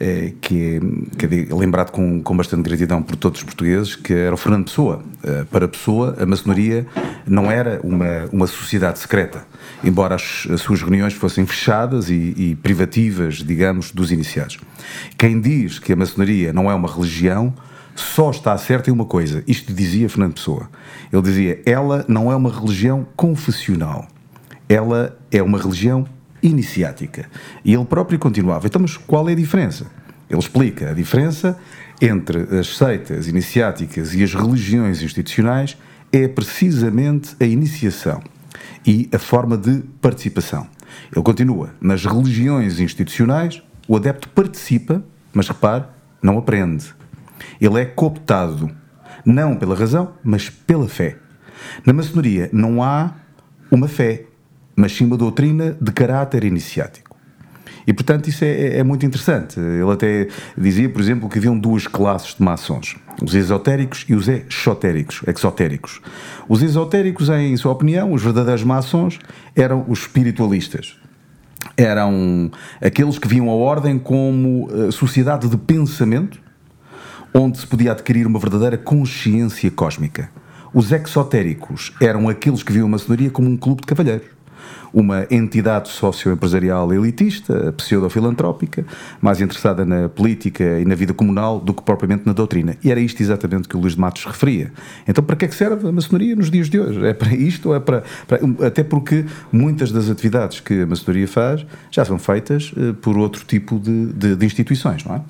é 0.00 0.32
que, 0.40 0.80
é, 0.80 1.50
é 1.50 1.54
lembrado 1.54 1.90
com, 1.90 2.22
com 2.22 2.36
bastante 2.36 2.62
gratidão 2.62 3.02
por 3.02 3.16
todos 3.16 3.40
os 3.40 3.44
portugueses, 3.44 3.96
que 3.96 4.14
era 4.14 4.34
o 4.34 4.38
Fernando 4.38 4.64
Pessoa. 4.64 5.02
Eh, 5.22 5.44
para 5.50 5.68
Pessoa, 5.68 6.16
a 6.18 6.24
maçonaria 6.24 6.86
não 7.26 7.50
era 7.50 7.80
uma, 7.82 8.26
uma 8.32 8.46
sociedade 8.46 8.98
secreta, 8.98 9.46
embora 9.84 10.14
as, 10.14 10.46
as 10.50 10.60
suas 10.60 10.80
reuniões 10.80 11.12
fossem 11.12 11.44
fechadas 11.44 12.08
e, 12.08 12.34
e 12.36 12.54
privativas, 12.62 13.36
digamos, 13.36 13.90
dos 13.90 14.10
iniciados. 14.10 14.58
Quem 15.18 15.40
diz 15.40 15.78
que 15.78 15.92
a 15.92 15.96
maçonaria 15.96 16.52
não 16.52 16.70
é 16.70 16.74
uma 16.74 16.88
religião 16.88 17.52
só 17.94 18.30
está 18.30 18.56
certo 18.58 18.88
em 18.88 18.92
uma 18.92 19.06
coisa. 19.06 19.42
Isto 19.46 19.72
dizia 19.72 20.08
Fernando 20.08 20.34
Pessoa. 20.34 20.68
Ele 21.10 21.22
dizia: 21.22 21.62
ela 21.64 22.04
não 22.06 22.30
é 22.30 22.36
uma 22.36 22.52
religião 22.52 23.06
confessional 23.16 24.06
ela 24.68 25.16
é 25.30 25.42
uma 25.42 25.58
religião 25.58 26.06
iniciática. 26.42 27.28
E 27.64 27.74
ele 27.74 27.84
próprio 27.84 28.18
continuava. 28.18 28.66
Então, 28.66 28.80
mas 28.80 28.96
qual 28.96 29.28
é 29.28 29.32
a 29.32 29.36
diferença? 29.36 29.86
Ele 30.28 30.38
explica 30.38 30.90
a 30.90 30.94
diferença 30.94 31.58
entre 32.00 32.58
as 32.58 32.76
seitas 32.76 33.28
iniciáticas 33.28 34.14
e 34.14 34.22
as 34.22 34.34
religiões 34.34 35.02
institucionais 35.02 35.76
é 36.12 36.28
precisamente 36.28 37.34
a 37.40 37.44
iniciação 37.44 38.22
e 38.86 39.08
a 39.12 39.18
forma 39.18 39.56
de 39.56 39.82
participação. 40.00 40.66
Ele 41.14 41.22
continua: 41.22 41.74
nas 41.80 42.04
religiões 42.04 42.80
institucionais, 42.80 43.62
o 43.88 43.96
adepto 43.96 44.28
participa, 44.30 45.02
mas 45.32 45.48
repare, 45.48 45.84
não 46.22 46.38
aprende. 46.38 46.94
Ele 47.60 47.80
é 47.80 47.84
cooptado, 47.84 48.70
não 49.24 49.56
pela 49.56 49.74
razão, 49.74 50.14
mas 50.22 50.48
pela 50.50 50.88
fé. 50.88 51.16
Na 51.84 51.92
maçonaria 51.92 52.50
não 52.52 52.82
há 52.82 53.14
uma 53.70 53.88
fé, 53.88 54.26
mas 54.76 54.92
sim 54.92 55.06
uma 55.06 55.16
doutrina 55.16 55.76
de 55.80 55.90
caráter 55.90 56.44
iniciático. 56.44 57.16
E, 57.86 57.92
portanto, 57.92 58.28
isso 58.28 58.44
é, 58.44 58.78
é, 58.78 58.82
muito 58.82 59.06
interessante. 59.06 59.60
Ele 59.60 59.90
até 59.90 60.26
dizia, 60.58 60.88
por 60.88 61.00
exemplo, 61.00 61.28
que 61.28 61.38
haviam 61.38 61.56
duas 61.56 61.86
classes 61.86 62.34
de 62.34 62.42
maçons: 62.42 62.96
os 63.22 63.34
esotéricos 63.34 64.04
e 64.08 64.14
os 64.14 64.26
exotéricos. 64.28 65.22
exotéricos. 65.26 66.00
Os 66.48 66.62
esotéricos, 66.62 67.28
em 67.28 67.56
sua 67.56 67.72
opinião, 67.72 68.12
os 68.12 68.22
verdadeiros 68.22 68.64
maçons, 68.64 69.18
eram 69.54 69.84
os 69.88 70.00
espiritualistas. 70.00 70.98
Eram 71.76 72.50
aqueles 72.80 73.18
que 73.18 73.28
viam 73.28 73.48
a 73.50 73.54
ordem 73.54 73.98
como 73.98 74.68
eh, 74.70 74.90
sociedade 74.90 75.48
de 75.48 75.56
pensamento, 75.56 76.40
onde 77.34 77.58
se 77.58 77.66
podia 77.66 77.92
adquirir 77.92 78.26
uma 78.26 78.38
verdadeira 78.38 78.78
consciência 78.78 79.70
cósmica. 79.70 80.30
Os 80.72 80.90
exotéricos 80.90 81.92
eram 82.00 82.28
aqueles 82.28 82.62
que 82.62 82.72
viam 82.72 82.86
a 82.86 82.90
maçonaria 82.90 83.30
como 83.30 83.48
um 83.48 83.56
clube 83.56 83.82
de 83.82 83.86
cavalheiros 83.86 84.35
uma 84.92 85.26
entidade 85.30 85.88
socioempresarial 85.88 86.92
elitista, 86.92 87.72
pseudo-filantrópica, 87.76 88.84
mais 89.20 89.40
interessada 89.40 89.84
na 89.84 90.08
política 90.08 90.80
e 90.80 90.84
na 90.84 90.94
vida 90.94 91.12
comunal 91.12 91.60
do 91.60 91.74
que 91.74 91.82
propriamente 91.82 92.22
na 92.26 92.32
doutrina. 92.32 92.76
E 92.82 92.90
era 92.90 93.00
isto 93.00 93.20
exatamente 93.20 93.68
que 93.68 93.76
o 93.76 93.80
Luís 93.80 93.94
de 93.94 94.00
Matos 94.00 94.24
referia. 94.24 94.72
Então, 95.06 95.22
para 95.22 95.36
que 95.36 95.44
é 95.44 95.48
que 95.48 95.54
serve 95.54 95.88
a 95.88 95.92
maçonaria 95.92 96.34
nos 96.34 96.50
dias 96.50 96.68
de 96.68 96.80
hoje? 96.80 97.04
É 97.04 97.12
para 97.12 97.34
isto 97.34 97.68
ou 97.68 97.76
é 97.76 97.80
para, 97.80 98.02
para. 98.26 98.40
até 98.66 98.82
porque 98.82 99.24
muitas 99.52 99.92
das 99.92 100.08
atividades 100.08 100.60
que 100.60 100.82
a 100.82 100.86
maçonaria 100.86 101.28
faz 101.28 101.66
já 101.90 102.04
são 102.04 102.18
feitas 102.18 102.72
uh, 102.72 102.94
por 102.94 103.16
outro 103.16 103.44
tipo 103.44 103.78
de, 103.78 104.12
de, 104.12 104.36
de 104.36 104.46
instituições, 104.46 105.04
não 105.04 105.16
é? 105.16 105.22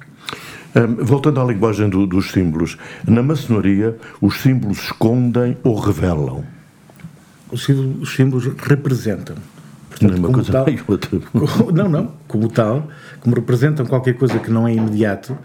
Voltando 1.02 1.40
à 1.40 1.44
linguagem 1.44 1.88
do, 1.88 2.06
dos 2.06 2.30
símbolos, 2.32 2.76
na 3.06 3.22
maçonaria 3.22 3.96
os 4.20 4.42
símbolos 4.42 4.78
escondem 4.78 5.56
ou 5.64 5.80
revelam? 5.80 6.55
Os 7.50 7.64
símbolos, 7.64 8.02
os 8.02 8.14
símbolos 8.14 8.44
representam. 8.58 9.36
Portanto, 9.90 10.20
não, 10.20 10.28
é 10.28 10.32
coisa 10.32 10.52
tal, 10.52 10.66
outra. 10.88 11.20
não, 11.72 11.88
não, 11.88 12.12
como 12.28 12.48
tal, 12.48 12.88
como 13.20 13.34
representam 13.34 13.86
qualquer 13.86 14.14
coisa 14.14 14.38
que 14.38 14.50
não 14.50 14.68
é 14.68 14.74
imediato, 14.74 15.36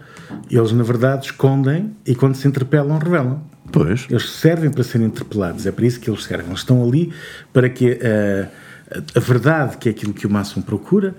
eles 0.50 0.72
na 0.72 0.82
verdade 0.82 1.26
escondem 1.26 1.92
e 2.06 2.14
quando 2.14 2.34
se 2.34 2.46
interpelam, 2.46 2.98
revelam. 2.98 3.42
Pois. 3.70 4.06
Eles 4.10 4.28
servem 4.30 4.70
para 4.70 4.84
serem 4.84 5.06
interpelados, 5.06 5.64
é 5.66 5.72
para 5.72 5.86
isso 5.86 5.98
que 5.98 6.10
eles 6.10 6.24
servem. 6.24 6.48
Eles 6.48 6.58
estão 6.58 6.84
ali 6.84 7.12
para 7.52 7.70
que 7.70 7.92
a, 7.92 8.98
a, 8.98 9.18
a 9.18 9.20
verdade, 9.20 9.78
que 9.78 9.88
é 9.88 9.92
aquilo 9.92 10.12
que 10.12 10.26
o 10.26 10.30
maçom 10.30 10.60
procura, 10.60 11.14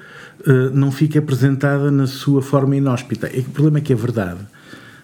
uh, 0.45 0.69
não 0.71 0.91
fique 0.91 1.17
apresentada 1.17 1.89
na 1.89 2.05
sua 2.05 2.43
forma 2.43 2.75
inóspita. 2.75 3.27
O 3.35 3.43
problema 3.51 3.79
é 3.79 3.81
que 3.81 3.93
a 3.93 3.95
verdade 3.95 4.41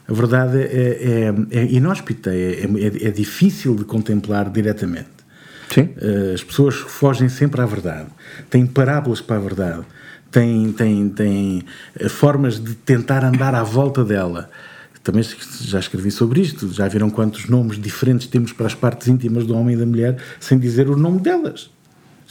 a 0.10 0.14
verdade 0.14 0.58
é, 0.58 1.34
é, 1.52 1.60
é 1.60 1.66
inóspita, 1.66 2.34
é, 2.34 2.64
é, 2.64 3.08
é, 3.08 3.12
difícil 3.12 3.76
de 3.76 3.84
contemplar 3.84 4.50
diretamente. 4.50 5.19
Sim. 5.70 5.90
Eh, 6.02 6.34
as 6.34 6.44
pessoas 6.44 6.76
fogem 6.76 7.30
sempre 7.30 7.62
à 7.62 7.66
verdade, 7.66 8.08
têm 8.50 8.66
parábolas 8.66 9.22
para 9.22 9.36
a 9.38 9.40
verdade, 9.40 9.86
têm, 10.32 10.72
têm, 10.72 11.10
têm 11.10 11.64
eh, 11.96 12.10
formas 12.10 12.60
de 12.60 12.74
tentar 12.74 13.24
andar 13.24 13.54
à 13.54 13.64
volta 13.64 14.04
dela. 14.04 14.50
Também 15.04 15.24
já 15.62 15.80
escrevi 15.80 16.12
sobre 16.12 16.42
isto, 16.42 16.72
já 16.74 16.88
viram 16.88 17.10
quantos 17.10 17.48
nomes 17.48 17.80
diferentes 17.80 18.28
temos 18.28 18.52
para 18.52 18.68
as 18.68 18.76
partes 18.76 19.08
íntimas 19.08 19.46
do 19.46 19.56
homem 19.56 19.76
e 19.76 19.80
da 19.80 19.86
mulher 19.86 20.18
sem 20.40 20.60
dizer 20.60 20.90
o 20.90 20.98
nome 20.98 21.20
delas. 21.22 21.72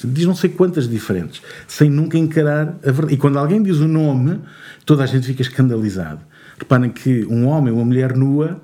Diz 0.05 0.27
não 0.27 0.35
sei 0.35 0.51
quantas 0.51 0.89
diferentes, 0.89 1.43
sem 1.67 1.91
nunca 1.91 2.17
encarar 2.17 2.79
a 2.85 2.93
verdade. 2.93 3.15
E 3.15 3.17
quando 3.17 3.37
alguém 3.39 3.61
diz 3.61 3.79
o 3.79 3.89
nome, 3.89 4.39
toda 4.85 5.03
a 5.03 5.07
gente 5.07 5.27
fica 5.27 5.43
escandalizado. 5.43 6.21
Reparem 6.57 6.91
que 6.91 7.25
um 7.27 7.47
homem, 7.47 7.73
uma 7.73 7.85
mulher 7.85 8.17
nua, 8.17 8.61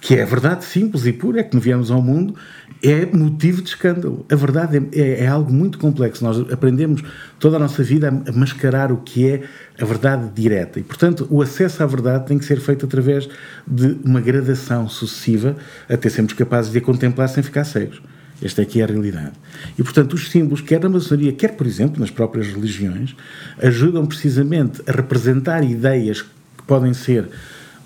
que 0.00 0.14
é 0.14 0.22
a 0.22 0.26
verdade 0.26 0.64
simples 0.64 1.04
e 1.04 1.12
pura, 1.12 1.40
é 1.40 1.42
que 1.42 1.58
viemos 1.58 1.90
ao 1.90 2.00
mundo, 2.00 2.34
é 2.82 3.04
motivo 3.04 3.60
de 3.60 3.68
escândalo. 3.68 4.24
A 4.30 4.34
verdade 4.34 4.78
é, 4.78 5.00
é, 5.00 5.24
é, 5.24 5.26
algo 5.26 5.52
muito 5.52 5.78
complexo. 5.78 6.24
Nós 6.24 6.40
aprendemos 6.50 7.02
toda 7.38 7.56
a 7.56 7.58
nossa 7.58 7.82
vida 7.82 8.08
a 8.08 8.32
mascarar 8.32 8.90
o 8.90 8.96
que 8.96 9.28
é 9.28 9.42
a 9.78 9.84
verdade 9.84 10.30
direta. 10.34 10.80
E, 10.80 10.82
portanto, 10.82 11.26
o 11.30 11.42
acesso 11.42 11.82
à 11.82 11.86
verdade 11.86 12.26
tem 12.26 12.38
que 12.38 12.44
ser 12.46 12.60
feito 12.60 12.86
através 12.86 13.28
de 13.66 13.98
uma 14.02 14.20
gradação 14.20 14.88
sucessiva 14.88 15.54
até 15.86 16.08
sermos 16.08 16.32
capazes 16.32 16.72
de 16.72 16.78
a 16.78 16.80
contemplar 16.80 17.28
sem 17.28 17.42
ficar 17.42 17.64
cegos. 17.64 18.00
Esta 18.42 18.62
aqui 18.62 18.80
é 18.80 18.84
a 18.84 18.86
realidade. 18.86 19.32
E, 19.78 19.82
portanto, 19.82 20.14
os 20.14 20.30
símbolos, 20.30 20.62
quer 20.62 20.80
na 20.80 20.88
maçonaria, 20.88 21.32
quer, 21.32 21.56
por 21.56 21.66
exemplo, 21.66 22.00
nas 22.00 22.10
próprias 22.10 22.46
religiões, 22.46 23.14
ajudam 23.62 24.06
precisamente 24.06 24.80
a 24.86 24.92
representar 24.92 25.62
ideias 25.62 26.22
que 26.22 26.62
podem 26.66 26.94
ser 26.94 27.28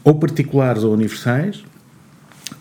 ou 0.04 0.14
particulares 0.14 0.84
ou 0.84 0.92
universais, 0.92 1.64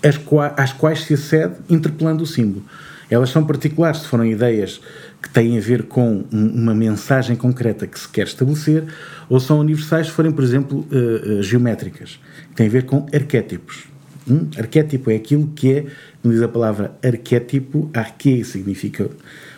as 0.03 0.17
qua 0.17 0.53
às 0.57 0.74
quais 0.74 1.03
se 1.03 1.13
acede 1.13 1.55
interpelando 1.69 2.24
o 2.24 2.27
símbolo. 2.27 2.63
Elas 3.10 3.29
são 3.29 3.45
particulares 3.45 4.00
se 4.01 4.07
forem 4.07 4.31
ideias 4.31 4.81
que 5.22 5.29
têm 5.29 5.57
a 5.57 5.62
ver 5.62 5.83
com 5.83 6.25
uma 6.31 6.74
mensagem 6.74 7.36
concreta 7.36 7.86
que 7.86 8.00
se 8.00 8.10
quer 8.10 8.25
estabelecer, 8.25 8.86
ou 9.29 9.39
são 9.39 9.60
universais 9.60 10.07
se 10.07 10.13
forem, 10.13 10.31
por 10.31 10.43
exemplo, 10.43 10.86
uh, 10.91 11.39
uh, 11.39 11.43
geométricas, 11.43 12.19
que 12.50 12.55
têm 12.55 12.67
a 12.67 12.69
ver 12.69 12.83
com 12.83 13.05
arquétipos. 13.13 13.86
Hum? 14.27 14.48
Arquétipo 14.57 15.12
é 15.12 15.15
aquilo 15.15 15.48
que 15.55 15.72
é, 15.72 15.86
como 16.22 16.33
diz 16.33 16.41
a 16.41 16.48
palavra 16.48 16.93
arquétipo, 17.03 17.89
arque 17.93 18.43
significa 18.43 19.10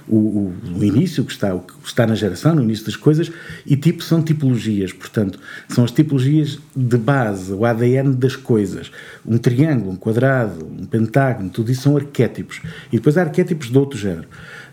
o, 0.07 0.15
o, 0.15 0.53
o, 0.77 0.83
início, 0.83 1.23
que 1.23 1.31
está, 1.31 1.53
o 1.53 1.61
que 1.61 1.87
está 1.87 2.05
na 2.05 2.15
geração, 2.15 2.55
no 2.55 2.63
início 2.63 2.85
das 2.85 2.95
coisas, 2.95 3.31
e 3.65 3.75
tipo 3.75 4.03
são 4.03 4.21
tipologias, 4.21 4.93
portanto, 4.93 5.39
são 5.67 5.83
as 5.83 5.91
tipologias 5.91 6.59
de 6.75 6.97
base, 6.97 7.51
o 7.53 7.65
ADN 7.65 8.13
das 8.13 8.35
coisas. 8.35 8.91
Um 9.25 9.37
triângulo, 9.37 9.91
um 9.91 9.95
quadrado, 9.95 10.65
um 10.65 10.85
pentágono, 10.85 11.49
tudo 11.49 11.71
isso 11.71 11.83
são 11.83 11.97
arquétipos. 11.97 12.61
E 12.91 12.97
depois 12.97 13.17
há 13.17 13.21
arquétipos 13.21 13.69
de 13.69 13.77
outro 13.77 13.97
género. 13.97 14.27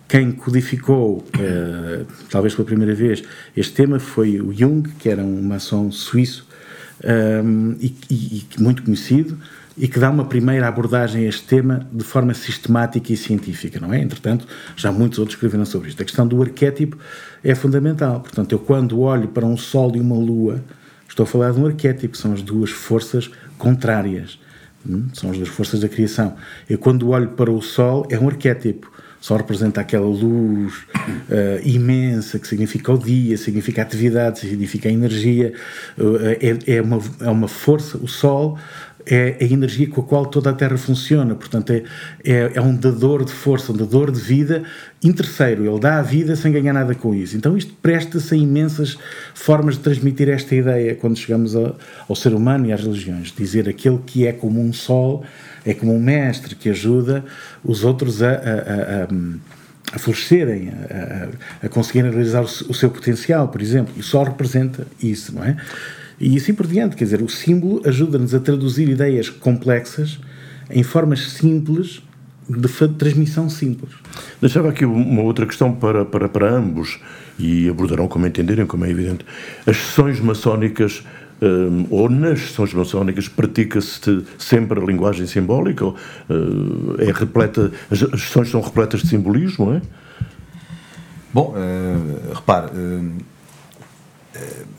Quem 0.08 0.30
codificou, 0.30 1.24
eh, 1.38 2.02
talvez 2.28 2.54
pela 2.54 2.66
primeira 2.66 2.94
vez, 2.94 3.22
este 3.56 3.72
tema 3.72 3.98
foi 3.98 4.40
o 4.40 4.52
Jung, 4.52 4.86
que 4.98 5.08
era 5.08 5.22
um 5.22 5.42
maçom 5.42 5.90
suíço 5.90 6.46
um, 7.44 7.76
e, 7.80 7.94
e, 8.10 8.14
e, 8.14 8.62
muito 8.62 8.82
conhecido, 8.82 9.38
e 9.76 9.88
que 9.88 9.98
dá 9.98 10.10
uma 10.10 10.24
primeira 10.24 10.68
abordagem 10.68 11.24
a 11.24 11.28
este 11.28 11.44
tema 11.44 11.86
de 11.92 12.04
forma 12.04 12.34
sistemática 12.34 13.12
e 13.12 13.16
científica, 13.16 13.80
não 13.80 13.92
é? 13.92 14.00
Entretanto, 14.00 14.46
já 14.76 14.92
muitos 14.92 15.18
outros 15.18 15.36
escreveram 15.36 15.64
sobre 15.64 15.88
isto. 15.88 16.02
A 16.02 16.04
questão 16.04 16.26
do 16.26 16.40
arquétipo 16.42 16.96
é 17.42 17.54
fundamental. 17.54 18.20
Portanto, 18.20 18.52
eu 18.52 18.58
quando 18.58 19.00
olho 19.00 19.28
para 19.28 19.46
um 19.46 19.56
Sol 19.56 19.96
e 19.96 20.00
uma 20.00 20.16
Lua, 20.16 20.62
estou 21.08 21.24
a 21.24 21.26
falar 21.26 21.52
de 21.52 21.60
um 21.60 21.66
arquétipo, 21.66 22.16
são 22.16 22.32
as 22.32 22.42
duas 22.42 22.70
forças 22.70 23.30
contrárias. 23.56 24.38
Hum? 24.86 25.06
São 25.14 25.30
as 25.30 25.36
duas 25.36 25.48
forças 25.48 25.80
da 25.80 25.88
criação. 25.88 26.36
Eu 26.68 26.78
quando 26.78 27.08
olho 27.08 27.30
para 27.30 27.50
o 27.50 27.62
Sol, 27.62 28.06
é 28.10 28.18
um 28.18 28.28
arquétipo 28.28 28.92
só 29.22 29.36
representa 29.36 29.80
aquela 29.80 30.04
luz 30.04 30.74
uh, 30.74 31.64
imensa 31.64 32.40
que 32.40 32.48
significa 32.48 32.92
o 32.92 32.98
dia, 32.98 33.36
significa 33.36 33.80
atividade, 33.80 34.40
significa 34.40 34.90
energia, 34.90 35.54
uh, 35.96 36.16
é, 36.40 36.76
é, 36.76 36.82
uma, 36.82 37.00
é 37.20 37.30
uma 37.30 37.46
força, 37.46 37.96
o 37.98 38.08
Sol 38.08 38.58
é 39.06 39.36
a 39.40 39.44
energia 39.44 39.88
com 39.88 40.00
a 40.00 40.04
qual 40.04 40.26
toda 40.26 40.50
a 40.50 40.52
Terra 40.52 40.76
funciona, 40.76 41.34
portanto 41.34 41.70
é, 41.70 41.82
é, 42.24 42.52
é 42.54 42.60
um 42.60 42.74
dador 42.74 43.24
de 43.24 43.32
força, 43.32 43.72
um 43.72 43.76
dador 43.76 44.10
de 44.10 44.20
vida 44.20 44.62
em 45.02 45.12
terceiro, 45.12 45.66
ele 45.66 45.80
dá 45.80 45.98
a 45.98 46.02
vida 46.02 46.36
sem 46.36 46.52
ganhar 46.52 46.72
nada 46.72 46.94
com 46.94 47.14
isso. 47.14 47.36
Então 47.36 47.56
isto 47.56 47.74
presta-se 47.82 48.34
a 48.34 48.36
imensas 48.36 48.96
formas 49.34 49.76
de 49.76 49.80
transmitir 49.80 50.28
esta 50.28 50.54
ideia 50.54 50.94
quando 50.94 51.16
chegamos 51.16 51.56
a, 51.56 51.74
ao 52.08 52.14
ser 52.14 52.32
humano 52.32 52.66
e 52.66 52.72
às 52.72 52.80
religiões, 52.80 53.32
dizer 53.36 53.68
aquele 53.68 53.98
que 54.06 54.26
é 54.26 54.32
como 54.32 54.60
um 54.60 54.72
sol, 54.72 55.24
é 55.64 55.74
como 55.74 55.94
um 55.94 56.00
mestre 56.00 56.54
que 56.54 56.68
ajuda 56.68 57.24
os 57.64 57.84
outros 57.84 58.22
a, 58.22 58.30
a, 58.30 58.32
a, 58.32 59.08
a 59.92 59.98
florescerem, 59.98 60.70
a, 60.70 61.66
a, 61.66 61.68
conseguirem 61.68 62.10
realizar 62.10 62.42
o, 62.42 62.74
seu 62.74 62.90
potencial, 62.90 63.48
por 63.48 63.60
exemplo. 63.60 63.92
E 63.96 64.02
só 64.02 64.22
representa 64.22 64.86
isso, 65.00 65.34
não 65.34 65.44
é? 65.44 65.56
E 66.22 66.36
assim 66.36 66.54
por 66.54 66.68
diante, 66.68 66.94
quer 66.94 67.02
dizer, 67.02 67.20
o 67.20 67.28
símbolo 67.28 67.82
ajuda-nos 67.84 68.32
a 68.32 68.38
traduzir 68.38 68.88
ideias 68.88 69.28
complexas 69.28 70.20
em 70.70 70.84
formas 70.84 71.32
simples 71.32 72.00
de 72.48 72.88
transmissão 72.96 73.50
simples. 73.50 73.92
Deixava 74.40 74.68
aqui 74.68 74.84
uma 74.84 75.22
outra 75.22 75.44
questão 75.44 75.74
para, 75.74 76.04
para, 76.04 76.28
para 76.28 76.48
ambos, 76.48 77.00
e 77.40 77.68
abordarão 77.68 78.06
como 78.06 78.24
entenderem, 78.24 78.64
como 78.66 78.84
é 78.84 78.90
evidente. 78.90 79.26
As 79.66 79.76
sessões 79.76 80.20
maçónicas 80.20 81.02
um, 81.42 81.86
ou 81.90 82.08
nas 82.08 82.38
sessões 82.38 82.72
maçónicas 82.72 83.26
pratica-se 83.26 84.24
sempre 84.38 84.78
a 84.80 84.84
linguagem 84.84 85.26
simbólica? 85.26 85.84
Ou, 85.84 85.96
uh, 86.30 86.96
é 87.00 87.10
repleta, 87.10 87.72
as, 87.90 88.00
as 88.00 88.22
sessões 88.22 88.48
são 88.48 88.60
repletas 88.60 89.02
de 89.02 89.08
simbolismo, 89.08 89.72
é? 89.72 89.82
Bom, 91.34 91.52
uh, 91.56 92.32
repare, 92.32 92.70
uh, 92.76 93.12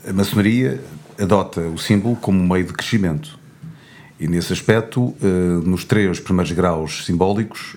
a 0.08 0.12
maçonaria 0.14 0.80
adota 1.20 1.60
o 1.60 1.78
símbolo 1.78 2.16
como 2.16 2.42
meio 2.42 2.66
de 2.66 2.72
crescimento. 2.72 3.38
E 4.18 4.28
nesse 4.28 4.52
aspecto, 4.52 5.14
nos 5.64 5.84
três 5.84 6.20
primeiros 6.20 6.52
graus 6.52 7.04
simbólicos, 7.04 7.76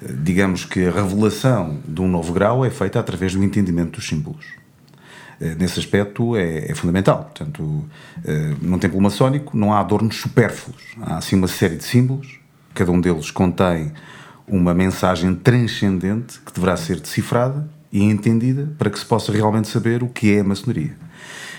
digamos 0.00 0.64
que 0.64 0.86
a 0.86 0.90
revelação 0.90 1.80
de 1.86 2.00
um 2.00 2.08
novo 2.08 2.32
grau 2.32 2.64
é 2.64 2.70
feita 2.70 3.00
através 3.00 3.34
do 3.34 3.42
entendimento 3.42 3.96
dos 3.96 4.06
símbolos. 4.06 4.46
Eh, 5.40 5.54
nesse 5.54 5.78
aspecto 5.78 6.36
é, 6.36 6.70
é 6.70 6.74
fundamental. 6.74 7.24
Portanto, 7.24 7.84
eh, 8.24 8.54
num 8.60 8.78
templo 8.78 9.00
maçónico 9.00 9.56
não 9.56 9.72
há 9.72 9.80
adornos 9.80 10.16
supérfluos. 10.16 10.82
Há 11.00 11.18
assim 11.18 11.36
uma 11.36 11.48
série 11.48 11.76
de 11.76 11.84
símbolos, 11.84 12.40
cada 12.74 12.90
um 12.90 13.00
deles 13.00 13.30
contém 13.30 13.92
uma 14.46 14.72
mensagem 14.72 15.34
transcendente 15.34 16.40
que 16.40 16.52
deverá 16.52 16.76
ser 16.76 17.00
decifrada 17.00 17.68
e 17.92 18.02
entendida 18.02 18.72
para 18.78 18.90
que 18.90 18.98
se 18.98 19.04
possa 19.04 19.32
realmente 19.32 19.68
saber 19.68 20.02
o 20.02 20.08
que 20.08 20.34
é 20.34 20.40
a 20.40 20.44
maçonaria. 20.44 20.96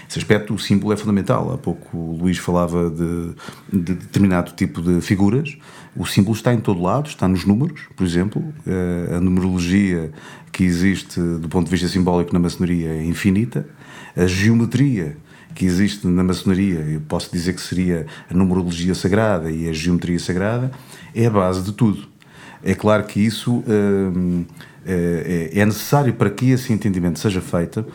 Esse 0.10 0.20
aspecto, 0.20 0.54
o 0.54 0.60
símbolo 0.60 0.94
é 0.94 0.98
fundamental. 0.98 1.54
Há 1.54 1.58
pouco 1.58 1.98
o 1.98 2.18
Luís 2.18 2.38
falava 2.38 2.90
de, 2.90 3.34
de 3.72 3.94
determinado 3.94 4.54
tipo 4.54 4.82
de 4.82 5.02
figuras. 5.02 5.58
O 5.96 6.06
símbolo 6.06 6.36
está 6.36 6.54
em 6.54 6.60
todo 6.60 6.82
lado, 6.82 7.08
está 7.08 7.28
nos 7.28 7.44
números, 7.44 7.82
por 7.96 8.06
exemplo. 8.06 8.54
Eh, 8.66 9.16
a 9.18 9.20
numerologia 9.20 10.12
que 10.52 10.64
existe 10.64 11.20
do 11.20 11.50
ponto 11.50 11.66
de 11.66 11.72
vista 11.72 11.88
simbólico 11.88 12.34
na 12.34 12.40
maçonaria 12.40 12.90
é 12.90 13.04
infinita. 13.04 13.68
A 14.16 14.26
geometria 14.28 15.18
que 15.54 15.66
existe 15.66 16.06
na 16.08 16.24
maçonaria, 16.24 16.80
eu 16.82 17.02
posso 17.02 17.32
dizer 17.32 17.54
que 17.54 17.62
seria 17.62 18.06
a 18.30 18.34
numerologia 18.34 18.94
sagrada 18.94 19.52
e 19.52 19.68
a 19.68 19.74
geometria 19.74 20.20
sagrada, 20.20 20.72
é 21.16 21.26
a 21.26 21.32
base 21.32 21.64
de 21.64 21.74
tudo. 21.74 22.08
É 22.64 22.74
claro 22.74 23.04
que 23.06 23.20
isso 23.20 23.64
hum, 23.68 24.46
é, 24.88 25.60
é 25.60 25.66
necessário 25.66 26.14
para 26.14 26.30
que 26.30 26.52
esse 26.52 26.72
entendimento 26.72 27.20
seja 27.20 27.42
feito 27.42 27.86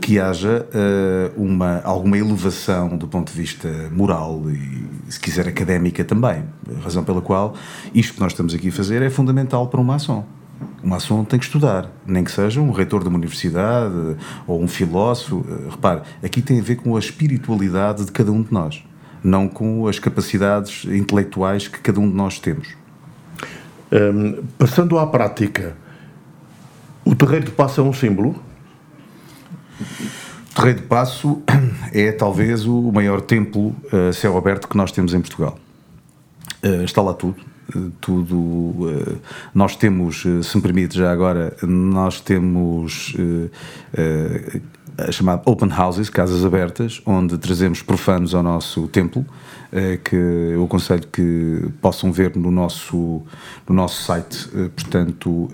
que 0.00 0.18
haja 0.18 0.66
uh, 0.68 1.42
uma, 1.42 1.80
alguma 1.82 2.18
elevação 2.18 2.96
do 2.96 3.06
ponto 3.06 3.32
de 3.32 3.38
vista 3.38 3.68
moral 3.90 4.42
e, 4.50 5.12
se 5.12 5.20
quiser, 5.20 5.48
académica 5.48 6.04
também. 6.04 6.44
A 6.76 6.82
razão 6.82 7.04
pela 7.04 7.20
qual 7.20 7.54
isto 7.94 8.14
que 8.14 8.20
nós 8.20 8.32
estamos 8.32 8.54
aqui 8.54 8.68
a 8.68 8.72
fazer 8.72 9.02
é 9.02 9.10
fundamental 9.10 9.68
para 9.68 9.80
um 9.80 9.84
maçom. 9.84 10.24
Um 10.82 10.88
maçom 10.88 11.24
tem 11.24 11.38
que 11.38 11.44
estudar, 11.44 11.90
nem 12.06 12.24
que 12.24 12.30
seja 12.30 12.60
um 12.60 12.70
reitor 12.70 13.02
de 13.02 13.08
uma 13.08 13.16
universidade 13.16 14.16
ou 14.46 14.62
um 14.62 14.68
filósofo. 14.68 15.44
Repare, 15.70 16.02
aqui 16.22 16.42
tem 16.42 16.60
a 16.60 16.62
ver 16.62 16.76
com 16.76 16.96
a 16.96 16.98
espiritualidade 16.98 18.04
de 18.04 18.12
cada 18.12 18.32
um 18.32 18.42
de 18.42 18.52
nós, 18.52 18.84
não 19.22 19.48
com 19.48 19.86
as 19.86 19.98
capacidades 19.98 20.84
intelectuais 20.84 21.68
que 21.68 21.78
cada 21.80 22.00
um 22.00 22.08
de 22.08 22.14
nós 22.14 22.38
temos. 22.38 22.68
Um, 23.90 24.44
passando 24.58 24.98
à 24.98 25.06
prática, 25.06 25.76
o 27.08 27.14
terreiro 27.14 27.46
de 27.46 27.50
passo 27.52 27.80
é 27.80 27.84
um 27.84 27.92
símbolo? 27.92 28.36
Terreiro 30.54 30.80
de 30.80 30.86
Passo 30.86 31.40
é 31.94 32.10
talvez 32.12 32.66
o 32.66 32.90
maior 32.92 33.20
templo 33.20 33.74
uh, 33.92 34.12
céu 34.12 34.36
aberto 34.36 34.68
que 34.68 34.76
nós 34.76 34.90
temos 34.90 35.14
em 35.14 35.20
Portugal. 35.20 35.56
Uh, 36.64 36.82
está 36.82 37.00
lá 37.00 37.14
tudo. 37.14 37.36
Uh, 37.74 37.92
tudo. 38.00 39.20
Nós 39.54 39.76
temos, 39.76 40.24
se 40.42 40.56
me 40.56 40.62
permite 40.62 40.98
já 40.98 41.12
agora, 41.12 41.56
nós 41.62 42.20
temos 42.20 43.14
a 44.98 45.12
chamada 45.12 45.42
open 45.46 45.70
houses, 45.72 46.10
casas 46.10 46.44
abertas, 46.44 47.00
onde 47.06 47.38
trazemos 47.38 47.80
profanos 47.80 48.34
ao 48.34 48.42
nosso 48.42 48.88
templo, 48.88 49.24
que 50.04 50.16
eu 50.16 50.64
aconselho 50.64 51.06
que 51.12 51.68
possam 51.80 52.10
ver 52.10 52.34
no 52.36 52.50
nosso, 52.50 53.22
no 53.68 53.74
nosso 53.74 54.02
site, 54.02 54.48
portanto, 54.74 55.48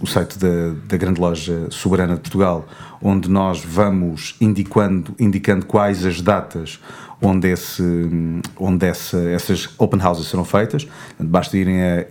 o 0.00 0.06
site 0.06 0.38
da, 0.38 0.74
da 0.86 0.96
Grande 0.96 1.20
Loja 1.20 1.68
Soberana 1.70 2.14
de 2.14 2.20
Portugal, 2.20 2.66
onde 3.02 3.30
nós 3.30 3.64
vamos 3.64 4.36
indicando, 4.40 5.14
indicando 5.18 5.64
quais 5.64 6.04
as 6.04 6.20
datas 6.20 6.80
onde, 7.20 7.48
esse, 7.48 7.82
onde 8.58 8.86
essa, 8.86 9.18
essas 9.30 9.68
open 9.78 10.00
houses 10.02 10.26
serão 10.26 10.44
feitas. 10.44 10.86
Basta 11.18 11.56
irem 11.56 11.82
a 11.82 12.06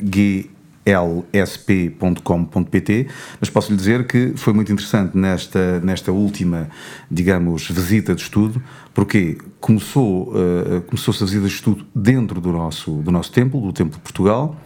glsp.com.pt, 0.85 3.07
mas 3.39 3.49
posso 3.49 3.71
lhe 3.71 3.77
dizer 3.77 4.05
que 4.05 4.33
foi 4.35 4.51
muito 4.53 4.71
interessante 4.71 5.17
nesta, 5.17 5.79
nesta 5.79 6.11
última, 6.11 6.69
digamos, 7.09 7.67
visita 7.69 8.13
de 8.13 8.21
estudo, 8.21 8.61
porque 8.93 9.39
começou, 9.59 10.33
uh, 10.33 10.81
começou-se 10.87 11.23
a 11.23 11.25
visita 11.25 11.47
de 11.47 11.53
estudo 11.53 11.83
dentro 11.95 12.41
do 12.41 12.51
nosso, 12.51 12.91
do 13.01 13.11
nosso 13.11 13.31
templo, 13.31 13.61
do 13.61 13.71
Templo 13.71 13.95
de 13.95 14.01
Portugal, 14.01 14.59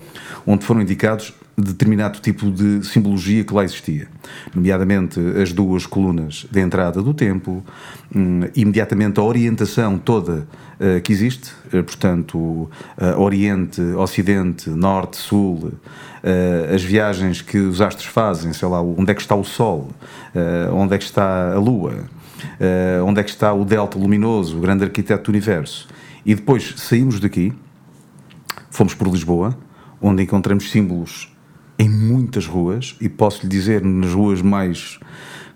onde 0.45 0.65
foram 0.65 0.81
indicados 0.81 1.33
determinado 1.59 2.19
tipo 2.19 2.51
de 2.51 2.85
simbologia 2.85 3.43
que 3.43 3.51
lá 3.51 3.63
existia, 3.63 4.07
nomeadamente 4.53 5.19
as 5.41 5.51
duas 5.51 5.87
colunas 5.87 6.45
de 6.51 6.61
entrada 6.61 7.01
do 7.01 7.15
templo, 7.15 7.63
hum, 8.15 8.41
imediatamente 8.55 9.19
a 9.19 9.23
orientação 9.23 9.97
toda 9.97 10.47
uh, 10.79 11.01
que 11.01 11.11
existe, 11.11 11.51
uh, 11.73 11.83
portanto, 11.83 12.37
uh, 12.37 12.69
Oriente, 13.19 13.81
Ocidente, 13.81 14.69
Norte, 14.69 15.17
Sul, 15.17 15.73
as 16.73 16.83
viagens 16.83 17.41
que 17.41 17.57
os 17.57 17.79
astros 17.79 18.07
fazem, 18.07 18.51
sei 18.51 18.67
lá, 18.67 18.81
onde 18.81 19.09
é 19.09 19.13
que 19.13 19.21
está 19.21 19.33
o 19.33 19.45
Sol, 19.45 19.91
onde 20.73 20.93
é 20.93 20.97
que 20.97 21.05
está 21.05 21.53
a 21.53 21.57
Lua, 21.57 22.03
onde 23.05 23.21
é 23.21 23.23
que 23.23 23.29
está 23.29 23.53
o 23.53 23.63
Delta 23.63 23.97
luminoso, 23.97 24.57
o 24.57 24.59
grande 24.59 24.83
arquiteto 24.83 25.23
do 25.23 25.29
universo. 25.29 25.87
E 26.25 26.35
depois 26.35 26.73
saímos 26.75 27.21
daqui 27.21 27.53
fomos 28.69 28.93
por 28.93 29.07
Lisboa, 29.07 29.57
onde 30.01 30.23
encontramos 30.23 30.69
símbolos 30.69 31.31
em 31.79 31.89
muitas 31.89 32.45
ruas, 32.47 32.95
e 32.99 33.07
posso 33.07 33.43
lhe 33.43 33.49
dizer, 33.49 33.83
nas 33.83 34.11
ruas 34.13 34.41
mais 34.41 34.99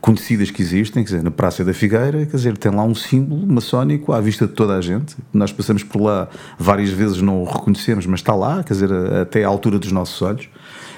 conhecidas 0.01 0.49
que 0.49 0.62
existem, 0.62 1.03
quer 1.03 1.12
dizer, 1.12 1.23
na 1.23 1.29
Praça 1.29 1.63
da 1.63 1.73
Figueira, 1.73 2.25
quer 2.25 2.36
dizer, 2.36 2.57
tem 2.57 2.71
lá 2.71 2.84
um 2.84 2.95
símbolo 2.95 3.45
maçónico 3.45 4.12
à 4.12 4.19
vista 4.19 4.47
de 4.47 4.53
toda 4.53 4.75
a 4.75 4.81
gente. 4.81 5.15
Nós 5.31 5.51
passamos 5.51 5.84
por 5.84 6.01
lá 6.01 6.27
várias 6.57 6.89
vezes, 6.89 7.21
não 7.21 7.41
o 7.41 7.45
reconhecemos, 7.45 8.07
mas 8.07 8.19
está 8.19 8.34
lá, 8.34 8.63
quer 8.63 8.73
dizer, 8.73 8.91
até 9.21 9.43
à 9.43 9.47
altura 9.47 9.77
dos 9.77 9.91
nossos 9.91 10.19
olhos. 10.21 10.49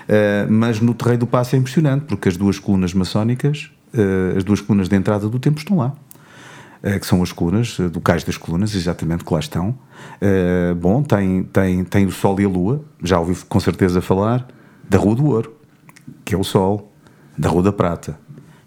Uh, 0.04 0.52
mas 0.52 0.80
no 0.80 0.94
terreiro 0.94 1.22
do 1.22 1.28
passo 1.28 1.56
é 1.56 1.60
impressionante, 1.60 2.06
porque 2.06 2.30
as 2.30 2.38
duas 2.38 2.60
colunas 2.60 2.94
maçónicas, 2.94 3.72
uh, 3.94 4.38
as 4.38 4.44
duas 4.44 4.62
colunas 4.62 4.88
de 4.88 4.96
entrada 4.96 5.28
do 5.28 5.38
templo 5.38 5.60
estão 5.60 5.78
lá. 5.78 5.94
Uh, 6.82 7.00
que 7.00 7.06
são 7.06 7.22
as 7.22 7.32
colunas, 7.32 7.78
do 7.80 8.02
cais 8.02 8.24
das 8.24 8.38
colunas, 8.38 8.74
exatamente, 8.74 9.24
que 9.24 9.34
lá 9.34 9.40
estão. 9.40 9.78
bom, 10.80 11.04
tem, 11.04 11.44
tem, 11.44 11.84
tem 11.84 12.06
o 12.06 12.12
Sol 12.12 12.40
e 12.40 12.46
a 12.46 12.50
Lua, 12.50 12.84
já 13.02 13.20
ouvi 13.20 13.36
com 13.48 13.60
certeza 13.60 14.02
falar, 14.02 14.48
da 14.94 15.00
Rua 15.00 15.16
do 15.16 15.26
Ouro, 15.26 15.56
que 16.24 16.36
é 16.36 16.38
o 16.38 16.44
Sol, 16.44 16.94
da 17.36 17.50
Rua 17.50 17.64
da 17.64 17.74
Prata, 17.74 18.16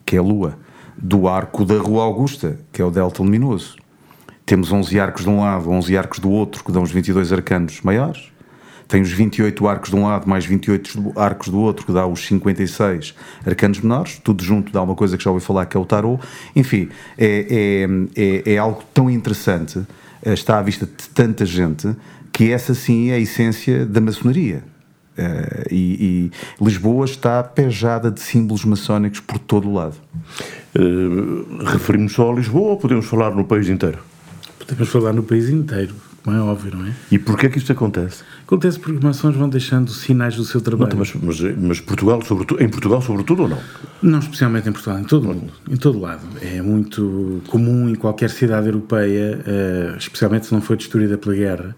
que 0.04 0.16
é 0.16 0.18
a 0.18 0.22
Lua, 0.22 0.58
do 0.98 1.28
arco 1.28 1.64
da 1.64 1.78
Rua 1.78 2.02
Augusta, 2.02 2.58
que 2.72 2.82
é 2.82 2.84
o 2.84 2.90
delta 2.90 3.22
luminoso. 3.22 3.76
Temos 4.44 4.72
11 4.72 4.98
arcos 4.98 5.22
de 5.22 5.30
um 5.30 5.38
lado, 5.38 5.70
11 5.70 5.96
arcos 5.96 6.18
do 6.18 6.28
outro, 6.28 6.64
que 6.64 6.72
dão 6.72 6.82
os 6.82 6.90
22 6.90 7.32
arcanos 7.32 7.80
maiores. 7.80 8.32
Tem 8.88 9.00
os 9.00 9.12
28 9.12 9.68
arcos 9.68 9.90
de 9.90 9.94
um 9.94 10.02
lado, 10.02 10.28
mais 10.28 10.44
28 10.44 11.12
arcos 11.14 11.48
do 11.48 11.60
outro, 11.60 11.86
que 11.86 11.92
dá 11.92 12.04
os 12.04 12.26
56 12.26 13.14
arcanos 13.46 13.78
menores. 13.80 14.18
Tudo 14.18 14.42
junto 14.42 14.72
dá 14.72 14.82
uma 14.82 14.96
coisa 14.96 15.16
que 15.16 15.22
já 15.22 15.30
ouvi 15.30 15.44
falar, 15.44 15.66
que 15.66 15.76
é 15.76 15.80
o 15.80 15.84
tarot. 15.84 16.20
Enfim, 16.56 16.88
é, 17.16 17.86
é, 18.16 18.50
é, 18.50 18.54
é 18.54 18.58
algo 18.58 18.82
tão 18.92 19.08
interessante, 19.08 19.80
eh, 20.24 20.32
está 20.32 20.58
à 20.58 20.62
vista 20.62 20.86
de 20.86 21.08
tanta 21.14 21.46
gente, 21.46 21.94
que 22.32 22.50
essa 22.50 22.74
sim 22.74 23.10
é 23.10 23.14
a 23.14 23.18
essência 23.20 23.86
da 23.86 24.00
maçonaria. 24.00 24.64
Uh, 25.18 25.66
e, 25.70 26.30
e, 26.60 26.64
Lisboa 26.64 27.06
está 27.06 27.42
pejada 27.42 28.10
de 28.10 28.20
símbolos 28.20 28.64
maçónicos 28.64 29.20
por 29.20 29.38
todo 29.38 29.68
o 29.68 29.72
lado. 29.72 29.96
Uh, 30.78 31.64
referimos 31.64 32.12
só 32.12 32.30
a 32.30 32.34
Lisboa 32.34 32.70
ou 32.70 32.76
podemos 32.76 33.06
falar 33.06 33.30
no 33.30 33.44
país 33.44 33.68
inteiro? 33.68 33.98
Podemos 34.58 34.88
falar 34.88 35.12
no 35.14 35.22
país 35.22 35.48
inteiro, 35.48 35.94
como 36.22 36.36
é 36.36 36.40
óbvio, 36.40 36.76
não 36.76 36.86
é? 36.86 36.92
E 37.10 37.18
porquê 37.18 37.46
é 37.46 37.48
que 37.48 37.56
isto 37.56 37.72
acontece? 37.72 38.24
Acontece 38.44 38.78
porque 38.78 38.98
os 38.98 39.02
maçons 39.02 39.36
vão 39.36 39.48
deixando 39.48 39.90
sinais 39.90 40.36
do 40.36 40.44
seu 40.44 40.60
trabalho. 40.60 40.90
Não, 40.90 40.98
mas, 40.98 41.14
mas, 41.14 41.56
mas, 41.56 41.80
Portugal, 41.80 42.20
sobretudo, 42.22 42.62
em 42.62 42.68
Portugal, 42.68 43.00
sobretudo, 43.00 43.42
ou 43.44 43.48
não? 43.48 43.58
Não 44.02 44.18
especialmente 44.18 44.68
em 44.68 44.72
Portugal, 44.72 44.98
em 44.98 45.04
todo 45.04 45.30
o 45.30 45.34
mundo, 45.34 45.52
em 45.70 45.76
todo 45.76 45.98
lado. 45.98 46.26
É 46.42 46.60
muito 46.60 47.40
comum 47.46 47.88
em 47.88 47.94
qualquer 47.94 48.28
cidade 48.28 48.66
europeia, 48.66 49.38
uh, 49.38 49.96
especialmente 49.96 50.46
se 50.46 50.52
não 50.52 50.60
foi 50.60 50.76
destruída 50.76 51.16
pela 51.16 51.34
guerra, 51.34 51.76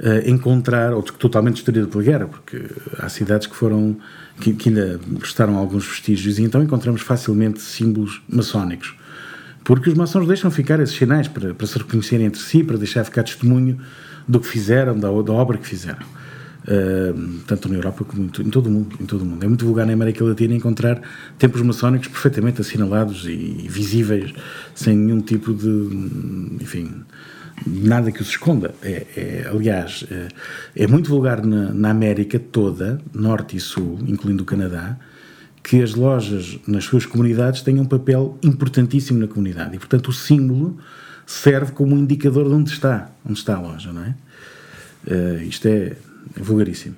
uh, 0.00 0.28
encontrar, 0.28 0.92
ou 0.92 1.02
totalmente 1.02 1.54
destruída 1.54 1.86
pela 1.86 2.02
guerra, 2.02 2.26
porque 2.26 2.62
há 2.98 3.08
cidades 3.08 3.46
que 3.46 3.54
foram, 3.54 3.96
que, 4.40 4.52
que 4.54 4.68
ainda 4.68 5.00
restaram 5.20 5.56
alguns 5.56 5.86
vestígios, 5.86 6.38
e 6.38 6.42
então 6.42 6.62
encontramos 6.62 7.02
facilmente 7.02 7.60
símbolos 7.60 8.22
maçónicos. 8.28 8.94
Porque 9.64 9.88
os 9.88 9.96
maçons 9.96 10.26
deixam 10.28 10.50
ficar 10.50 10.78
esses 10.80 10.94
sinais 10.94 11.26
para, 11.26 11.54
para 11.54 11.66
se 11.66 11.78
reconhecerem 11.78 12.26
entre 12.26 12.40
si, 12.40 12.62
para 12.62 12.76
deixar 12.76 13.02
ficar 13.04 13.22
testemunho 13.22 13.78
do 14.28 14.38
que 14.38 14.46
fizeram, 14.46 14.98
da, 14.98 15.08
da 15.08 15.32
obra 15.32 15.56
que 15.56 15.66
fizeram. 15.66 16.04
Uh, 16.64 17.40
tanto 17.46 17.68
na 17.68 17.74
Europa 17.74 18.04
como 18.04 18.24
em 18.24 18.50
todo 18.50 18.68
o 18.68 18.70
mundo, 18.70 18.96
em 18.98 19.04
todo 19.04 19.20
o 19.22 19.24
mundo. 19.26 19.42
É 19.44 19.48
muito 19.48 19.66
vulgar 19.66 19.86
na 19.86 19.92
América 19.92 20.24
Latina 20.24 20.54
encontrar 20.54 21.00
templos 21.38 21.62
maçónicos 21.62 22.08
perfeitamente 22.08 22.60
assinalados 22.60 23.26
e 23.26 23.66
visíveis, 23.68 24.32
sem 24.74 24.96
nenhum 24.96 25.20
tipo 25.20 25.52
de, 25.52 25.68
enfim, 26.62 27.04
nada 27.66 28.10
que 28.10 28.20
os 28.20 28.28
esconda. 28.28 28.74
É, 28.82 29.06
é 29.16 29.48
aliás, 29.48 30.04
é, 30.10 30.28
é, 30.84 30.86
muito 30.86 31.08
vulgar 31.08 31.44
na, 31.44 31.72
na, 31.72 31.90
América 31.90 32.38
toda, 32.38 33.00
norte 33.12 33.56
e 33.56 33.60
sul, 33.60 33.98
incluindo 34.06 34.42
o 34.42 34.46
Canadá, 34.46 34.96
que 35.62 35.82
as 35.82 35.94
lojas 35.94 36.58
nas 36.66 36.84
suas 36.84 37.06
comunidades 37.06 37.62
tenham 37.62 37.84
um 37.84 37.88
papel 37.88 38.38
importantíssimo 38.42 39.18
na 39.18 39.26
comunidade. 39.26 39.76
E, 39.76 39.78
portanto, 39.78 40.08
o 40.08 40.12
símbolo 40.12 40.78
serve 41.26 41.72
como 41.72 41.94
um 41.94 41.98
indicador 41.98 42.48
de 42.48 42.54
onde 42.54 42.70
está, 42.70 43.10
onde 43.24 43.38
está 43.38 43.56
a 43.56 43.60
loja, 43.60 43.92
não 43.92 44.04
é? 44.04 44.14
Uh, 45.06 45.42
isto 45.42 45.66
é 45.66 45.96
vulgaríssimo. 46.36 46.96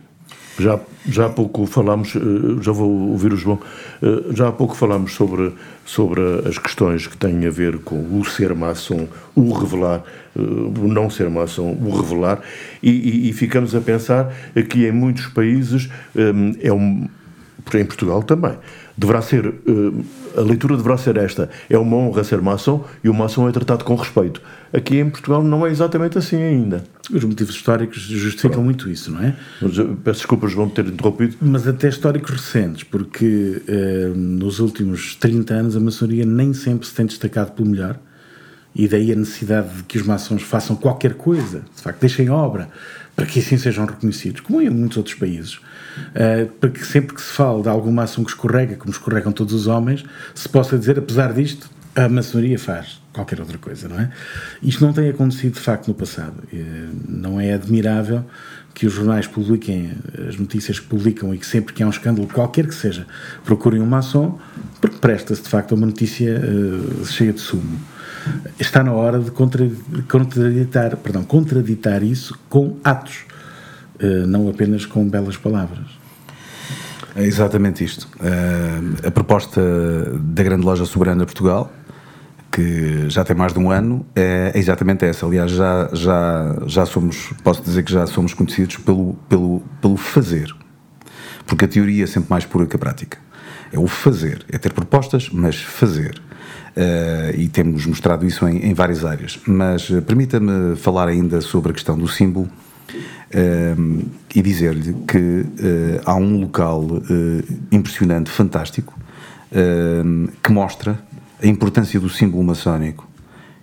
Já, 0.58 0.80
já 1.06 1.26
há 1.26 1.28
pouco 1.28 1.66
falámos, 1.66 2.16
eh, 2.16 2.62
já 2.62 2.72
vou 2.72 3.10
ouvir 3.10 3.32
o 3.32 3.36
João, 3.36 3.60
eh, 4.02 4.32
já 4.32 4.48
há 4.48 4.52
pouco 4.52 4.74
falámos 4.74 5.12
sobre, 5.12 5.52
sobre 5.84 6.20
as 6.48 6.56
questões 6.56 7.06
que 7.06 7.16
têm 7.16 7.46
a 7.46 7.50
ver 7.50 7.78
com 7.78 8.18
o 8.18 8.24
ser 8.24 8.54
maçom, 8.54 9.06
o 9.34 9.52
revelar, 9.52 10.02
eh, 10.34 10.40
o 10.40 10.88
não 10.88 11.10
ser 11.10 11.28
maçom, 11.28 11.76
o 11.78 11.90
revelar, 12.00 12.40
e, 12.82 12.90
e, 12.90 13.28
e 13.28 13.32
ficamos 13.34 13.74
a 13.74 13.80
pensar 13.80 14.34
que 14.70 14.86
em 14.86 14.92
muitos 14.92 15.26
países, 15.26 15.90
é 16.62 16.72
um, 16.72 17.06
em 17.74 17.84
Portugal 17.84 18.22
também, 18.22 18.56
deverá 18.96 19.20
ser, 19.20 19.52
a 20.36 20.40
leitura 20.40 20.76
deverá 20.76 20.96
ser 20.96 21.16
esta, 21.16 21.50
é 21.68 21.76
uma 21.76 21.96
honra 21.96 22.22
ser 22.22 22.40
maçom 22.40 22.84
e 23.02 23.08
o 23.08 23.14
maçom 23.14 23.48
é 23.48 23.52
tratado 23.52 23.84
com 23.84 23.94
respeito. 23.96 24.40
Aqui 24.72 24.98
em 24.98 25.10
Portugal 25.10 25.42
não 25.42 25.66
é 25.66 25.70
exatamente 25.70 26.16
assim 26.16 26.40
ainda. 26.40 26.84
Os 27.12 27.24
motivos 27.24 27.54
históricos 27.54 28.02
justificam 28.02 28.50
Pronto. 28.50 28.64
muito 28.64 28.90
isso, 28.90 29.10
não 29.10 29.22
é? 29.22 29.36
Mas, 29.60 29.74
peço 30.04 30.20
desculpas, 30.20 30.52
vão 30.52 30.68
ter 30.68 30.86
interrompido. 30.86 31.36
Mas 31.40 31.66
até 31.66 31.88
históricos 31.88 32.30
recentes, 32.30 32.84
porque 32.84 33.62
eh, 33.66 34.12
nos 34.14 34.60
últimos 34.60 35.16
30 35.16 35.54
anos 35.54 35.76
a 35.76 35.80
maçonaria 35.80 36.24
nem 36.24 36.52
sempre 36.52 36.86
se 36.86 36.94
tem 36.94 37.06
destacado 37.06 37.52
pelo 37.52 37.68
melhor, 37.68 37.98
e 38.74 38.86
daí 38.86 39.10
a 39.10 39.16
necessidade 39.16 39.74
de 39.74 39.82
que 39.84 39.98
os 39.98 40.06
maçons 40.06 40.42
façam 40.42 40.76
qualquer 40.76 41.14
coisa, 41.14 41.62
de 41.74 41.82
facto, 41.82 42.00
deixem 42.00 42.28
obra, 42.28 42.68
para 43.16 43.24
que 43.24 43.38
assim 43.38 43.56
sejam 43.56 43.86
reconhecidos, 43.86 44.42
como 44.42 44.60
em 44.60 44.68
muitos 44.68 44.98
outros 44.98 45.14
países. 45.14 45.58
Uh, 46.14 46.46
para 46.46 46.70
que 46.70 46.84
sempre 46.84 47.14
que 47.14 47.22
se 47.22 47.32
fale 47.32 47.62
de 47.62 47.68
algum 47.68 47.90
maçom 47.90 48.24
que 48.24 48.30
escorrega, 48.30 48.76
como 48.76 48.90
escorregam 48.90 49.32
todos 49.32 49.54
os 49.54 49.66
homens, 49.66 50.04
se 50.34 50.48
possa 50.48 50.78
dizer, 50.78 50.98
apesar 50.98 51.32
disto, 51.32 51.70
a 51.94 52.08
maçonaria 52.08 52.58
faz 52.58 53.00
qualquer 53.12 53.40
outra 53.40 53.56
coisa, 53.56 53.88
não 53.88 53.98
é? 53.98 54.10
Isto 54.62 54.84
não 54.84 54.92
tem 54.92 55.08
acontecido 55.08 55.54
de 55.54 55.60
facto 55.60 55.88
no 55.88 55.94
passado. 55.94 56.34
Não 57.08 57.40
é 57.40 57.54
admirável 57.54 58.22
que 58.74 58.86
os 58.86 58.92
jornais 58.92 59.26
publiquem 59.26 59.92
as 60.28 60.36
notícias 60.36 60.78
que 60.78 60.86
publicam 60.86 61.34
e 61.34 61.38
que 61.38 61.46
sempre 61.46 61.72
que 61.72 61.82
há 61.82 61.86
um 61.86 61.90
escândalo, 61.90 62.28
qualquer 62.28 62.66
que 62.66 62.74
seja, 62.74 63.06
procurem 63.42 63.80
um 63.80 63.86
maçom, 63.86 64.38
porque 64.82 64.98
presta-se 64.98 65.40
de 65.40 65.48
facto 65.48 65.72
a 65.72 65.76
uma 65.76 65.86
notícia 65.86 66.38
uh, 66.38 67.06
cheia 67.06 67.32
de 67.32 67.40
sumo. 67.40 67.80
Está 68.60 68.84
na 68.84 68.92
hora 68.92 69.18
de 69.18 69.30
contraditar, 69.30 70.94
perdão, 70.98 71.24
contraditar 71.24 72.02
isso 72.02 72.38
com 72.50 72.76
atos, 72.84 73.24
não 74.26 74.48
apenas 74.48 74.84
com 74.84 75.08
belas 75.08 75.36
palavras. 75.36 75.86
É 77.14 77.24
exatamente 77.24 77.82
isto. 77.82 78.08
Uh, 78.16 79.06
a 79.06 79.10
proposta 79.10 79.60
da 80.20 80.42
grande 80.42 80.64
loja 80.64 80.84
soberana 80.84 81.24
Portugal 81.24 81.72
que 82.56 83.10
já 83.10 83.22
tem 83.22 83.36
mais 83.36 83.52
de 83.52 83.58
um 83.58 83.70
ano, 83.70 84.06
é, 84.14 84.50
exatamente 84.54 85.04
essa. 85.04 85.26
Aliás, 85.26 85.50
já, 85.50 85.90
já, 85.92 86.56
já 86.66 86.86
somos, 86.86 87.30
posso 87.44 87.62
dizer 87.62 87.82
que 87.82 87.92
já 87.92 88.06
somos 88.06 88.32
conhecidos 88.32 88.78
pelo, 88.78 89.12
pelo, 89.28 89.60
pelo 89.78 89.96
fazer. 89.98 90.54
Porque 91.46 91.66
a 91.66 91.68
teoria 91.68 92.04
é 92.04 92.06
sempre 92.06 92.30
mais 92.30 92.46
pura 92.46 92.64
que 92.64 92.74
a 92.74 92.78
prática. 92.78 93.18
É 93.70 93.78
o 93.78 93.86
fazer, 93.86 94.42
é 94.50 94.56
ter 94.56 94.72
propostas, 94.72 95.28
mas 95.30 95.60
fazer. 95.60 96.18
Uh, 96.74 97.38
e 97.38 97.46
temos 97.48 97.84
mostrado 97.84 98.24
isso 98.24 98.48
em, 98.48 98.64
em 98.64 98.72
várias 98.72 99.04
áreas. 99.04 99.38
Mas 99.46 99.90
permita-me 100.06 100.76
falar 100.76 101.08
ainda 101.08 101.42
sobre 101.42 101.72
a 101.72 101.74
questão 101.74 101.98
do 101.98 102.08
símbolo 102.08 102.48
uh, 102.94 104.04
e 104.34 104.42
dizer-lhe 104.42 104.94
que 105.06 105.44
há 106.04 106.14
um 106.14 106.40
local 106.40 106.86
impressionante, 107.72 108.30
fantástico, 108.30 108.98
que 110.42 110.52
mostra 110.52 110.98
a 111.42 111.46
importância 111.46 111.98
do 111.98 112.08
símbolo 112.08 112.42
maçónico, 112.44 113.08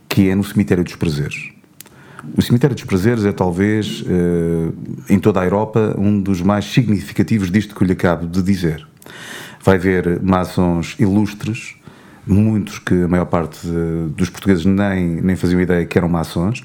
que 0.08 0.30
é 0.30 0.36
no 0.36 0.44
Cemitério 0.44 0.84
dos 0.84 0.96
Prazeres. 0.96 1.54
O 2.38 2.42
Cemitério 2.42 2.76
dos 2.76 2.86
Prazeres 2.86 3.26
é 3.26 3.32
talvez, 3.32 4.04
eh, 4.08 5.14
em 5.14 5.20
toda 5.20 5.42
a 5.42 5.44
Europa, 5.44 5.96
um 5.98 6.22
dos 6.22 6.42
mais 6.42 6.66
significativos 6.66 7.52
disto 7.52 7.76
que 7.76 7.84
eu 7.84 7.88
lhe 7.88 7.94
acabo 7.94 8.26
de 8.26 8.42
dizer. 8.42 8.88
Vai 9.62 9.78
ver 9.78 10.22
maçons 10.22 10.96
ilustres, 10.98 11.76
muitos 12.26 12.80
que 12.80 12.94
a 12.94 13.08
maior 13.08 13.26
parte 13.26 13.68
dos 14.16 14.30
portugueses 14.30 14.66
nem, 14.66 15.22
nem 15.22 15.36
faziam 15.36 15.60
ideia 15.60 15.86
que 15.86 15.98
eram 15.98 16.08
maçons, 16.08 16.64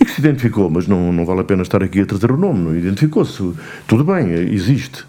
e 0.00 0.04
que 0.04 0.10
se 0.10 0.20
identificou, 0.20 0.68
mas 0.68 0.86
não, 0.86 1.12
não 1.12 1.24
vale 1.24 1.40
a 1.40 1.44
pena 1.44 1.62
estar 1.62 1.82
aqui 1.82 2.00
a 2.00 2.06
trazer 2.06 2.32
o 2.32 2.36
nome, 2.36 2.58
não 2.58 2.76
identificou-se. 2.76 3.52
Tudo 3.86 4.04
bem, 4.04 4.30
existe. 4.30 5.04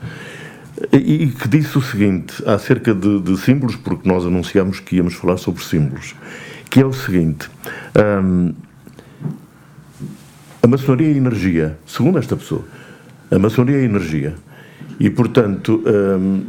E, 0.91 1.23
e 1.23 1.27
que 1.27 1.47
disse 1.47 1.77
o 1.77 1.81
seguinte, 1.81 2.43
acerca 2.45 2.93
de, 2.93 3.19
de, 3.19 3.37
símbolos, 3.37 3.75
porque 3.75 4.07
nós 4.07 4.25
anunciámos 4.25 4.79
que 4.79 4.97
íamos 4.97 5.15
falar 5.15 5.37
sobre 5.37 5.63
símbolos, 5.63 6.15
que 6.69 6.79
é 6.79 6.85
o 6.85 6.93
seguinte. 6.93 7.49
Um, 7.95 8.53
a 10.61 10.67
maçonaria 10.67 11.07
é 11.07 11.17
energia, 11.17 11.77
segundo 11.85 12.17
esta 12.19 12.35
pessoa. 12.35 12.63
A 13.31 13.39
maçonaria 13.39 13.81
é 13.81 13.83
energia. 13.83 14.35
E, 14.99 15.09
portanto, 15.09 15.83
hum, 15.85 16.43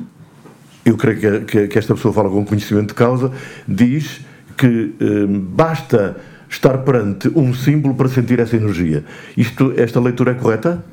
eu 0.84 0.96
creio 0.96 1.44
que, 1.46 1.66
que, 1.66 1.78
esta 1.78 1.94
pessoa 1.94 2.12
fala 2.12 2.28
com 2.28 2.44
conhecimento 2.44 2.88
de 2.88 2.94
causa, 2.94 3.32
diz 3.66 4.20
que 4.56 4.94
hum, 5.00 5.40
basta 5.54 6.16
estar 6.48 6.78
perante 6.78 7.28
um 7.34 7.52
símbolo 7.52 7.94
para 7.94 8.08
sentir 8.08 8.38
essa 8.38 8.56
energia. 8.56 9.04
Isto, 9.36 9.72
esta 9.76 10.00
leitura 10.00 10.32
é 10.32 10.34
correta? 10.34 10.84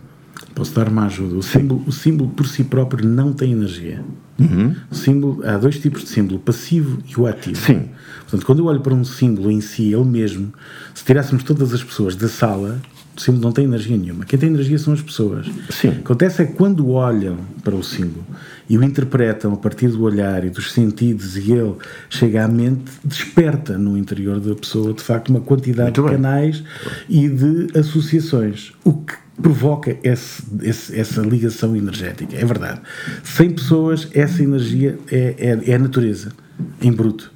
Posso 0.56 0.74
dar 0.76 0.90
uma 0.90 1.06
ajuda? 1.06 1.36
O 1.36 1.44
símbolo, 1.44 1.84
o 1.88 1.92
símbolo 1.92 2.30
por 2.32 2.48
si 2.48 2.64
próprio 2.64 3.08
não 3.08 3.32
tem 3.32 3.52
energia. 3.52 4.04
Uhum. 4.40 4.76
O 4.90 4.96
símbolo, 4.96 5.42
há 5.46 5.58
dois 5.58 5.80
tipos 5.80 6.04
de 6.04 6.10
símbolo, 6.10 6.38
o 6.38 6.40
passivo 6.40 6.98
e 7.08 7.20
o 7.20 7.28
ativo. 7.28 7.58
Sim. 7.58 7.90
Portanto, 8.22 8.46
quando 8.46 8.60
eu 8.60 8.66
olho 8.66 8.82
para 8.82 8.94
um 8.94 9.04
símbolo 9.04 9.52
em 9.52 9.62
si, 9.62 9.94
ele 9.94 10.06
mesmo, 10.06 10.52
se 10.94 11.06
tirássemos 11.06 11.44
todas 11.44 11.74
as 11.74 11.84
pessoas 11.84 12.16
da 12.16 12.28
sala, 12.28 12.82
símbolo 13.22 13.44
não 13.44 13.52
tem 13.52 13.66
energia 13.66 13.98
nenhuma. 13.98 14.26
Quem 14.26 14.38
tem 14.38 14.50
energia 14.50 14.78
são 14.78 14.94
as 14.94 15.02
pessoas. 15.02 15.48
Sim. 15.70 15.90
O 15.90 15.92
que 15.94 16.00
acontece 16.00 16.42
é 16.42 16.46
que 16.46 16.54
quando 16.54 16.90
olham 16.90 17.38
para 17.64 17.76
o 17.76 17.84
símbolo 17.84 18.26
e 18.70 18.78
o 18.78 18.84
interpretam 18.84 19.54
a 19.54 19.58
partir 19.58 19.90
do 19.90 20.04
olhar 20.04 20.44
e 20.46 20.50
dos 20.50 20.72
sentidos 20.72 21.38
e 21.38 21.52
ele 21.52 21.76
chega 22.10 22.46
à 22.46 22.48
mente, 22.48 22.92
desperta 23.04 23.78
no 23.78 23.98
interior 23.98 24.40
da 24.40 24.56
pessoa, 24.56 24.94
de 24.94 25.02
facto, 25.02 25.30
uma 25.30 25.42
quantidade 25.42 26.00
Muito 26.00 26.10
de 26.10 26.16
canais 26.16 26.64
e 27.10 27.28
de 27.28 27.78
associações. 27.78 28.74
O 28.84 28.94
que 28.94 29.14
provoca 29.42 29.98
esse, 30.04 30.44
esse, 30.62 30.98
essa 30.98 31.22
ligação 31.22 31.76
energética. 31.76 32.36
É 32.36 32.46
verdade. 32.46 32.82
Sem 33.24 33.50
pessoas, 33.50 34.08
essa 34.14 34.44
energia 34.44 34.98
é, 35.12 35.36
é, 35.38 35.72
é 35.72 35.76
a 35.76 35.80
natureza, 35.80 36.32
em 36.82 36.92
bruto. 36.92 37.32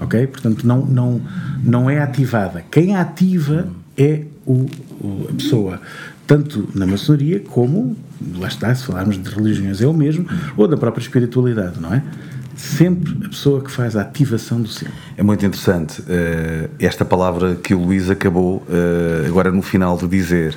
Ok? 0.00 0.26
Portanto, 0.26 0.66
não, 0.66 0.84
não, 0.84 1.20
não 1.62 1.90
é 1.90 1.98
ativada. 2.00 2.64
Quem 2.70 2.96
ativa 2.96 3.68
é 3.96 4.24
o, 4.46 4.66
a 5.28 5.32
pessoa, 5.34 5.80
tanto 6.26 6.68
na 6.74 6.86
maçonaria 6.86 7.40
como, 7.40 7.96
lá 8.38 8.48
está, 8.48 8.74
se 8.74 8.84
falarmos 8.84 9.22
de 9.22 9.28
religiões 9.28 9.80
é 9.80 9.86
o 9.86 9.92
mesmo, 9.92 10.26
ou 10.56 10.66
da 10.66 10.76
própria 10.76 11.02
espiritualidade, 11.02 11.80
não 11.80 11.92
é? 11.92 12.02
Sempre 12.56 13.26
a 13.26 13.28
pessoa 13.28 13.60
que 13.62 13.70
faz 13.70 13.96
a 13.96 14.02
ativação 14.02 14.62
do 14.62 14.68
símbolo. 14.68 14.96
É 15.16 15.22
muito 15.22 15.44
interessante 15.44 16.00
uh, 16.02 16.70
esta 16.78 17.04
palavra 17.04 17.56
que 17.56 17.74
o 17.74 17.82
Luís 17.82 18.08
acabou 18.08 18.58
uh, 18.58 19.26
agora 19.26 19.50
no 19.50 19.60
final 19.60 19.96
de 19.98 20.06
dizer, 20.06 20.56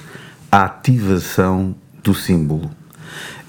a 0.52 0.66
ativação 0.66 1.76
do 2.04 2.14
símbolo. 2.14 2.70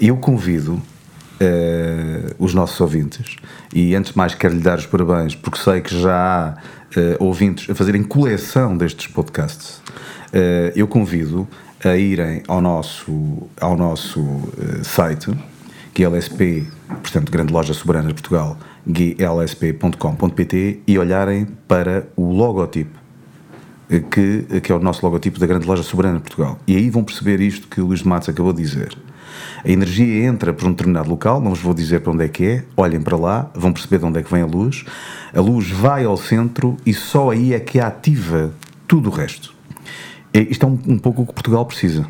Eu 0.00 0.16
convido 0.16 0.72
uh, 0.74 2.34
os 2.38 2.54
nossos 2.54 2.80
ouvintes, 2.80 3.36
e 3.74 3.94
antes 3.94 4.12
de 4.12 4.18
mais 4.18 4.34
quero 4.34 4.54
lhe 4.54 4.62
dar 4.62 4.78
os 4.78 4.86
parabéns, 4.86 5.34
porque 5.34 5.58
sei 5.58 5.80
que 5.80 6.00
já 6.00 6.56
há 6.56 6.56
ouvintes 7.22 7.68
a 7.68 7.74
fazerem 7.74 8.02
coleção 8.02 8.76
destes 8.76 9.06
podcasts. 9.08 9.82
Eh, 10.32 10.72
eu 10.76 10.86
convido 10.86 11.48
a 11.84 11.96
irem 11.96 12.42
ao 12.46 12.60
nosso, 12.60 13.48
ao 13.60 13.76
nosso 13.76 14.20
uh, 14.20 14.84
site, 14.84 15.32
GLSP, 15.94 16.66
portanto, 16.88 17.30
Grande 17.30 17.52
Loja 17.52 17.72
Soberana 17.72 18.08
de 18.08 18.14
Portugal, 18.14 18.58
glsp.com.pt 18.86 20.80
e 20.86 20.98
olharem 20.98 21.46
para 21.66 22.08
o 22.16 22.32
logotipo, 22.32 22.98
eh, 23.88 24.00
que, 24.00 24.60
que 24.60 24.72
é 24.72 24.74
o 24.74 24.80
nosso 24.80 25.04
logotipo 25.04 25.38
da 25.38 25.46
Grande 25.46 25.66
Loja 25.66 25.82
Soberana 25.82 26.16
de 26.16 26.22
Portugal. 26.22 26.58
E 26.66 26.76
aí 26.76 26.90
vão 26.90 27.04
perceber 27.04 27.40
isto 27.40 27.68
que 27.68 27.80
o 27.80 27.86
Luís 27.86 28.00
de 28.00 28.08
Matos 28.08 28.28
acabou 28.28 28.52
de 28.52 28.62
dizer. 28.62 28.96
A 29.64 29.70
energia 29.70 30.26
entra 30.26 30.52
por 30.52 30.66
um 30.66 30.70
determinado 30.72 31.08
local, 31.08 31.40
não 31.40 31.50
vos 31.50 31.60
vou 31.60 31.74
dizer 31.74 32.00
para 32.00 32.12
onde 32.12 32.24
é 32.24 32.28
que 32.28 32.44
é, 32.44 32.64
olhem 32.76 33.00
para 33.00 33.16
lá, 33.16 33.50
vão 33.54 33.72
perceber 33.72 33.98
de 33.98 34.04
onde 34.04 34.18
é 34.18 34.22
que 34.22 34.32
vem 34.32 34.42
a 34.42 34.46
luz. 34.46 34.84
A 35.34 35.40
luz 35.40 35.70
vai 35.70 36.04
ao 36.04 36.16
centro 36.16 36.76
e 36.84 36.92
só 36.92 37.30
aí 37.30 37.54
é 37.54 37.60
que 37.60 37.78
ativa 37.78 38.52
tudo 38.86 39.10
o 39.10 39.12
resto. 39.12 39.57
É, 40.32 40.40
isto 40.40 40.64
é 40.64 40.68
um, 40.68 40.78
um 40.86 40.98
pouco 40.98 41.22
o 41.22 41.26
que 41.26 41.32
Portugal 41.32 41.64
precisa. 41.66 42.06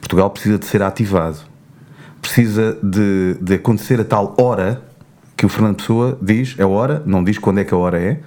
Portugal 0.00 0.30
precisa 0.30 0.58
de 0.58 0.66
ser 0.66 0.82
ativado. 0.82 1.38
Precisa 2.20 2.78
de, 2.82 3.36
de 3.40 3.54
acontecer 3.54 4.00
a 4.00 4.04
tal 4.04 4.34
hora 4.38 4.82
que 5.36 5.44
o 5.44 5.48
Fernando 5.48 5.76
Pessoa 5.76 6.18
diz, 6.22 6.54
é 6.58 6.64
hora, 6.64 7.02
não 7.04 7.22
diz 7.22 7.38
quando 7.38 7.58
é 7.58 7.64
que 7.64 7.74
a 7.74 7.76
hora 7.76 8.00
é, 8.00 8.20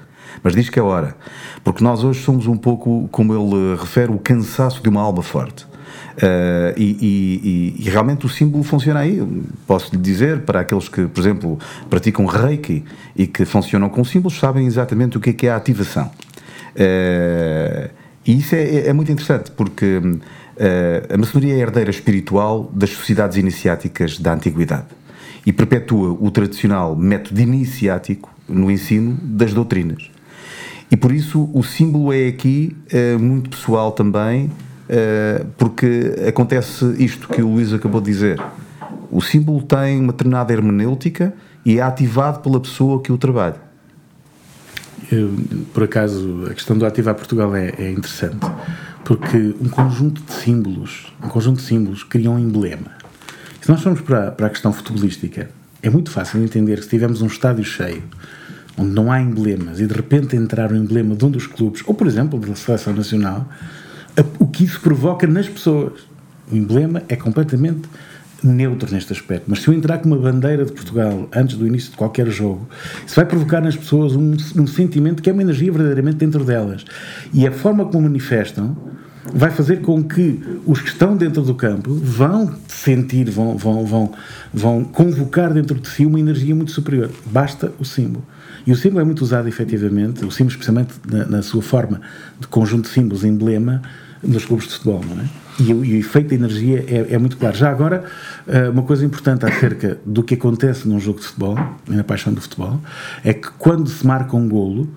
mas 0.43 0.53
diz 0.53 0.69
que 0.69 0.79
é 0.79 0.81
hora. 0.81 1.15
Porque 1.63 1.83
nós 1.83 2.03
hoje 2.03 2.21
somos 2.21 2.47
um 2.47 2.57
pouco, 2.57 3.07
como 3.11 3.33
ele 3.33 3.75
refere, 3.75 4.11
o 4.11 4.19
cansaço 4.19 4.81
de 4.81 4.89
uma 4.89 5.01
alma 5.01 5.23
forte. 5.23 5.65
Uh, 6.17 6.73
e, 6.75 7.75
e, 7.77 7.85
e, 7.85 7.89
realmente 7.89 8.25
o 8.25 8.29
símbolo 8.29 8.63
funciona 8.63 8.99
aí. 9.01 9.21
Posso 9.65 9.95
lhe 9.95 10.01
dizer, 10.01 10.41
para 10.41 10.61
aqueles 10.61 10.89
que, 10.89 11.05
por 11.07 11.19
exemplo, 11.19 11.59
praticam 11.89 12.25
reiki 12.25 12.83
e 13.15 13.27
que 13.27 13.45
funcionam 13.45 13.87
com 13.87 14.03
símbolos, 14.03 14.39
sabem 14.39 14.65
exatamente 14.65 15.17
o 15.17 15.19
que 15.19 15.29
é, 15.29 15.33
que 15.33 15.47
é 15.47 15.51
a 15.51 15.55
ativação. 15.55 16.09
Uh, 16.75 17.89
e 18.27 18.37
isso 18.37 18.53
é, 18.55 18.87
é 18.87 18.93
muito 18.93 19.09
interessante, 19.09 19.49
porque 19.51 19.97
uh, 19.97 21.13
a 21.13 21.17
maçonaria 21.17 21.55
é 21.55 21.59
herdeira 21.59 21.89
espiritual 21.89 22.69
das 22.73 22.89
sociedades 22.89 23.37
iniciáticas 23.37 24.19
da 24.19 24.33
antiguidade 24.33 24.87
e 25.45 25.53
perpetua 25.53 26.11
o 26.11 26.29
tradicional 26.29 26.93
método 26.93 27.39
iniciático 27.39 28.29
no 28.49 28.69
ensino 28.69 29.17
das 29.21 29.53
doutrinas. 29.53 30.11
E 30.91 30.97
por 30.97 31.13
isso 31.13 31.49
o 31.53 31.63
símbolo 31.63 32.11
é 32.11 32.27
aqui 32.27 32.75
uh, 32.91 33.17
muito 33.17 33.49
pessoal 33.49 33.93
também, 33.93 34.47
uh, 34.47 35.45
porque 35.57 36.13
acontece 36.27 36.95
isto 36.99 37.29
que 37.29 37.41
o 37.41 37.47
Luís 37.47 37.71
acabou 37.71 38.01
de 38.01 38.11
dizer. 38.11 38.41
O 39.09 39.21
símbolo 39.21 39.61
tem 39.61 40.01
uma 40.01 40.11
determinada 40.11 40.51
hermenêutica 40.51 41.33
e 41.65 41.79
é 41.79 41.81
ativado 41.81 42.39
pela 42.39 42.59
pessoa 42.59 43.01
que 43.01 43.09
o 43.11 43.17
trabalha. 43.17 43.66
Eu, 45.11 45.33
por 45.73 45.83
acaso, 45.83 46.47
a 46.49 46.53
questão 46.53 46.77
do 46.77 46.85
ativar 46.85 47.15
Portugal 47.15 47.55
é, 47.55 47.73
é, 47.77 47.91
interessante, 47.91 48.45
porque 49.05 49.55
um 49.61 49.69
conjunto 49.69 50.21
de 50.21 50.33
símbolos, 50.33 51.13
um 51.23 51.29
conjunto 51.29 51.57
de 51.57 51.63
símbolos 51.63 52.03
cria 52.03 52.29
um 52.29 52.37
emblema. 52.37 52.91
Se 53.61 53.69
nós 53.69 53.81
formos 53.81 54.01
para, 54.01 54.31
para 54.31 54.47
a 54.47 54.49
questão 54.49 54.73
futebolística, 54.73 55.49
é 55.81 55.89
muito 55.89 56.11
fácil 56.11 56.43
entender 56.43 56.77
que 56.77 56.83
se 56.83 56.89
tivermos 56.89 57.21
um 57.21 57.27
estádio 57.27 57.63
cheio, 57.63 58.03
onde 58.77 58.91
não 58.91 59.11
há 59.11 59.21
emblemas, 59.21 59.79
e 59.79 59.87
de 59.87 59.93
repente 59.93 60.35
entrar 60.35 60.71
o 60.71 60.75
emblema 60.75 61.15
de 61.15 61.25
um 61.25 61.31
dos 61.31 61.47
clubes, 61.47 61.81
ou 61.85 61.93
por 61.93 62.05
exemplo 62.05 62.37
da 62.39 62.55
seleção 62.55 62.93
nacional, 62.93 63.47
o 64.39 64.47
que 64.47 64.63
isso 64.63 64.81
provoca 64.81 65.25
nas 65.25 65.47
pessoas. 65.47 66.01
O 66.51 66.55
emblema 66.55 67.03
é 67.07 67.15
completamente 67.15 67.87
neutro 68.43 68.91
neste 68.93 69.11
aspecto, 69.13 69.45
mas 69.47 69.61
se 69.61 69.67
eu 69.67 69.73
entrar 69.73 69.97
com 69.99 70.07
uma 70.07 70.17
bandeira 70.17 70.65
de 70.65 70.71
Portugal 70.71 71.27
antes 71.33 71.57
do 71.57 71.65
início 71.65 71.91
de 71.91 71.97
qualquer 71.97 72.27
jogo, 72.27 72.67
isso 73.05 73.15
vai 73.15 73.25
provocar 73.25 73.61
nas 73.61 73.75
pessoas 73.75 74.15
um, 74.15 74.35
um 74.55 74.67
sentimento 74.67 75.21
que 75.21 75.29
é 75.29 75.33
uma 75.33 75.41
energia 75.41 75.71
verdadeiramente 75.71 76.17
dentro 76.17 76.43
delas. 76.43 76.85
E 77.33 77.47
a 77.47 77.51
forma 77.51 77.85
como 77.85 78.03
manifestam 78.03 78.77
vai 79.33 79.51
fazer 79.51 79.81
com 79.81 80.03
que 80.03 80.39
os 80.65 80.81
que 80.81 80.89
estão 80.89 81.15
dentro 81.15 81.41
do 81.41 81.53
campo 81.53 81.93
vão 81.93 82.53
sentir, 82.67 83.29
vão, 83.29 83.57
vão, 83.57 83.85
vão, 83.85 84.11
vão 84.53 84.83
convocar 84.83 85.53
dentro 85.53 85.79
de 85.79 85.87
si 85.87 86.05
uma 86.05 86.19
energia 86.19 86.55
muito 86.55 86.71
superior. 86.71 87.09
Basta 87.25 87.71
o 87.79 87.85
símbolo. 87.85 88.23
E 88.65 88.71
o 88.71 88.75
símbolo 88.75 89.01
é 89.01 89.03
muito 89.03 89.21
usado, 89.21 89.47
efetivamente, 89.47 90.25
o 90.25 90.31
símbolo, 90.31 90.51
especialmente 90.51 90.93
na, 91.09 91.25
na 91.25 91.41
sua 91.41 91.61
forma 91.61 92.01
de 92.39 92.47
conjunto 92.47 92.83
de 92.83 92.89
símbolos, 92.89 93.23
emblema, 93.23 93.81
nos 94.23 94.45
clubes 94.45 94.67
de 94.67 94.73
futebol, 94.73 95.03
não 95.07 95.21
é? 95.21 95.25
E, 95.59 95.73
o, 95.73 95.83
e 95.83 95.95
o 95.95 95.99
efeito 95.99 96.29
da 96.29 96.35
energia 96.35 96.85
é, 96.87 97.13
é, 97.13 97.17
muito 97.17 97.35
claro. 97.37 97.55
Já 97.55 97.71
agora, 97.71 98.03
eh, 98.47 98.69
uma 98.69 98.83
coisa 98.83 99.03
importante 99.03 99.43
acerca 99.43 99.97
do 100.05 100.21
que 100.21 100.35
acontece 100.35 100.87
num 100.87 100.99
jogo 100.99 101.19
de 101.19 101.25
futebol, 101.25 101.57
na 101.87 102.03
paixão 102.03 102.31
do 102.31 102.39
futebol, 102.39 102.79
é 103.23 103.33
que 103.33 103.49
quando 103.57 103.89
se 103.89 104.05
marca 104.05 104.35
um 104.35 104.47
golo, 104.47 104.87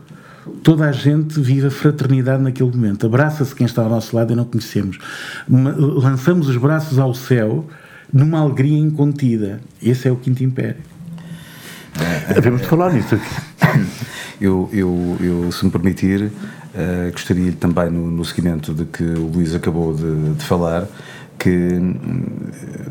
toda 0.63 0.87
a 0.87 0.93
gente 0.93 1.41
vive 1.41 1.69
a 1.69 1.71
fraternidade 1.71 2.43
naquele 2.43 2.71
momento. 2.71 3.07
Abraça-se 3.07 3.55
quem 3.55 3.65
está 3.65 3.83
ao 3.83 3.89
nosso 3.89 4.15
lado 4.15 4.33
e 4.33 4.37
não 4.37 4.45
conhecemos. 4.45 4.99
Lançamos 5.49 6.49
os 6.49 6.57
braços 6.59 6.99
ao 6.99 7.15
céu 7.15 7.67
numa 8.13 8.41
alegria 8.41 8.79
incontida. 8.79 9.61
Esse 9.83 10.09
é 10.09 10.13
o 10.13 10.17
Quinto 10.17 10.45
Império. 10.45 10.83
Devemos 12.35 12.63
falar 12.67 12.93
nisso 12.93 13.15
aqui. 13.15 13.81
Eu, 14.41 14.71
eu, 14.73 15.17
eu, 15.21 15.53
se 15.53 15.65
me 15.67 15.71
permitir, 15.71 16.33
uh, 16.75 17.13
gostaria 17.13 17.53
também, 17.53 17.91
no, 17.91 18.11
no 18.11 18.25
seguimento 18.25 18.73
de 18.75 18.85
que 18.85 19.03
o 19.03 19.27
Luís 19.27 19.55
acabou 19.55 19.95
de, 19.95 20.35
de 20.35 20.45
falar, 20.45 20.87
que, 21.41 21.81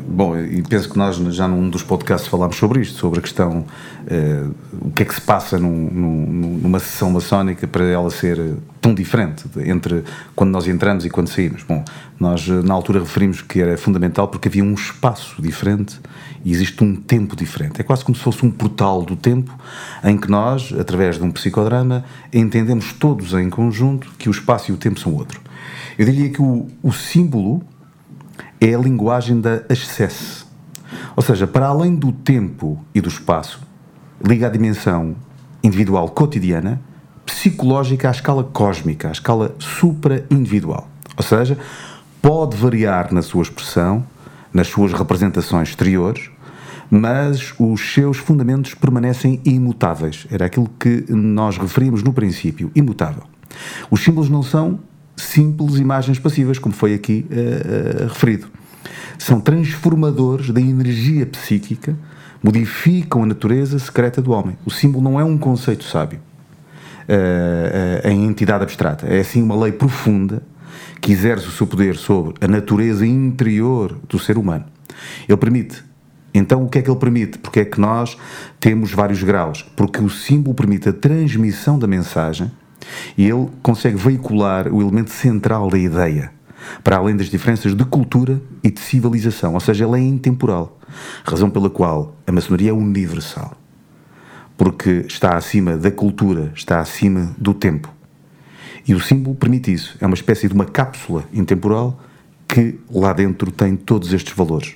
bom, 0.08 0.36
e 0.36 0.60
penso 0.62 0.90
que 0.90 0.98
nós 0.98 1.16
já 1.16 1.46
num 1.46 1.70
dos 1.70 1.84
podcasts 1.84 2.28
falámos 2.28 2.56
sobre 2.56 2.80
isto, 2.80 2.98
sobre 2.98 3.20
a 3.20 3.22
questão, 3.22 3.60
uh, 3.60 4.54
o 4.82 4.90
que 4.90 5.04
é 5.04 5.06
que 5.06 5.14
se 5.14 5.20
passa 5.20 5.56
num, 5.56 5.88
num, 5.88 6.58
numa 6.62 6.80
sessão 6.80 7.10
maçónica 7.10 7.68
para 7.68 7.84
ela 7.84 8.10
ser 8.10 8.56
tão 8.80 8.92
diferente 8.92 9.44
entre 9.64 10.02
quando 10.34 10.50
nós 10.50 10.66
entramos 10.66 11.06
e 11.06 11.10
quando 11.10 11.28
saímos. 11.28 11.62
Bom, 11.62 11.84
nós 12.18 12.48
na 12.48 12.74
altura 12.74 12.98
referimos 12.98 13.40
que 13.40 13.60
era 13.60 13.78
fundamental 13.78 14.26
porque 14.26 14.48
havia 14.48 14.64
um 14.64 14.74
espaço 14.74 15.40
diferente 15.40 16.00
e 16.44 16.50
existe 16.50 16.82
um 16.82 16.96
tempo 16.96 17.36
diferente. 17.36 17.80
É 17.80 17.84
quase 17.84 18.04
como 18.04 18.16
se 18.16 18.22
fosse 18.22 18.44
um 18.44 18.50
portal 18.50 19.02
do 19.02 19.14
tempo 19.14 19.56
em 20.02 20.18
que 20.18 20.28
nós, 20.28 20.74
através 20.76 21.18
de 21.18 21.22
um 21.22 21.30
psicodrama, 21.30 22.04
entendemos 22.32 22.92
todos 22.92 23.32
em 23.32 23.48
conjunto 23.48 24.10
que 24.18 24.28
o 24.28 24.32
espaço 24.32 24.72
e 24.72 24.74
o 24.74 24.76
tempo 24.76 24.98
são 24.98 25.14
outro. 25.14 25.40
Eu 25.96 26.04
diria 26.04 26.30
que 26.30 26.42
o, 26.42 26.66
o 26.82 26.92
símbolo 26.92 27.62
é 28.60 28.74
a 28.74 28.78
linguagem 28.78 29.40
da 29.40 29.62
excesse. 29.70 30.44
Ou 31.16 31.22
seja, 31.22 31.46
para 31.46 31.66
além 31.66 31.94
do 31.94 32.12
tempo 32.12 32.84
e 32.94 33.00
do 33.00 33.08
espaço, 33.08 33.60
liga 34.24 34.46
a 34.46 34.50
dimensão 34.50 35.16
individual 35.62 36.08
cotidiana, 36.10 36.80
psicológica 37.24 38.08
à 38.08 38.10
escala 38.10 38.44
cósmica, 38.44 39.08
à 39.08 39.12
escala 39.12 39.54
supra-individual. 39.58 40.88
Ou 41.16 41.22
seja, 41.22 41.58
pode 42.20 42.56
variar 42.56 43.12
na 43.12 43.22
sua 43.22 43.42
expressão, 43.42 44.04
nas 44.52 44.68
suas 44.68 44.92
representações 44.92 45.70
exteriores, 45.70 46.30
mas 46.90 47.54
os 47.58 47.94
seus 47.94 48.16
fundamentos 48.16 48.74
permanecem 48.74 49.40
imutáveis. 49.44 50.26
Era 50.30 50.46
aquilo 50.46 50.68
que 50.78 51.04
nós 51.08 51.56
referimos 51.56 52.02
no 52.02 52.12
princípio, 52.12 52.70
imutável. 52.74 53.22
Os 53.90 54.02
símbolos 54.02 54.28
não 54.28 54.42
são 54.42 54.80
simples 55.20 55.76
imagens 55.76 56.18
passivas, 56.18 56.58
como 56.58 56.74
foi 56.74 56.94
aqui 56.94 57.26
uh, 57.30 58.04
uh, 58.04 58.08
referido. 58.08 58.48
São 59.18 59.40
transformadores 59.40 60.50
da 60.50 60.60
energia 60.60 61.26
psíquica, 61.26 61.96
modificam 62.42 63.22
a 63.22 63.26
natureza 63.26 63.78
secreta 63.78 64.22
do 64.22 64.32
homem. 64.32 64.56
O 64.64 64.70
símbolo 64.70 65.04
não 65.04 65.20
é 65.20 65.24
um 65.24 65.36
conceito 65.36 65.84
sábio 65.84 66.20
uh, 67.08 68.08
em 68.08 68.26
entidade 68.26 68.62
abstrata, 68.62 69.06
é 69.06 69.20
assim 69.20 69.42
uma 69.42 69.56
lei 69.56 69.72
profunda 69.72 70.42
que 71.00 71.12
exerce 71.12 71.46
o 71.46 71.50
seu 71.50 71.66
poder 71.66 71.96
sobre 71.96 72.34
a 72.40 72.48
natureza 72.48 73.06
interior 73.06 73.98
do 74.08 74.18
ser 74.18 74.36
humano. 74.38 74.64
Ele 75.28 75.38
permite. 75.38 75.82
Então, 76.32 76.64
o 76.64 76.68
que 76.68 76.78
é 76.78 76.82
que 76.82 76.90
ele 76.90 76.98
permite? 76.98 77.38
Porque 77.38 77.60
é 77.60 77.64
que 77.64 77.80
nós 77.80 78.16
temos 78.60 78.92
vários 78.92 79.22
graus? 79.22 79.64
Porque 79.74 80.00
o 80.00 80.08
símbolo 80.08 80.54
permite 80.54 80.88
a 80.88 80.92
transmissão 80.92 81.78
da 81.78 81.86
mensagem 81.86 82.50
e 83.16 83.28
ele 83.28 83.48
consegue 83.62 83.96
veicular 83.96 84.68
o 84.68 84.80
elemento 84.80 85.10
central 85.10 85.70
da 85.70 85.78
ideia, 85.78 86.32
para 86.82 86.96
além 86.96 87.16
das 87.16 87.28
diferenças 87.28 87.74
de 87.74 87.84
cultura 87.84 88.40
e 88.62 88.70
de 88.70 88.80
civilização, 88.80 89.54
ou 89.54 89.60
seja, 89.60 89.84
ele 89.86 89.96
é 89.96 90.00
intemporal, 90.00 90.78
razão 91.24 91.50
pela 91.50 91.70
qual 91.70 92.16
a 92.26 92.32
maçonaria 92.32 92.70
é 92.70 92.72
universal, 92.72 93.56
porque 94.56 95.04
está 95.08 95.36
acima 95.36 95.76
da 95.76 95.90
cultura, 95.90 96.52
está 96.54 96.80
acima 96.80 97.34
do 97.38 97.54
tempo. 97.54 97.92
E 98.86 98.94
o 98.94 99.00
símbolo 99.00 99.36
permite 99.36 99.72
isso, 99.72 99.96
é 100.00 100.06
uma 100.06 100.14
espécie 100.14 100.48
de 100.48 100.54
uma 100.54 100.64
cápsula 100.64 101.24
intemporal 101.32 102.00
que 102.48 102.80
lá 102.90 103.12
dentro 103.12 103.50
tem 103.52 103.76
todos 103.76 104.12
estes 104.12 104.34
valores. 104.34 104.74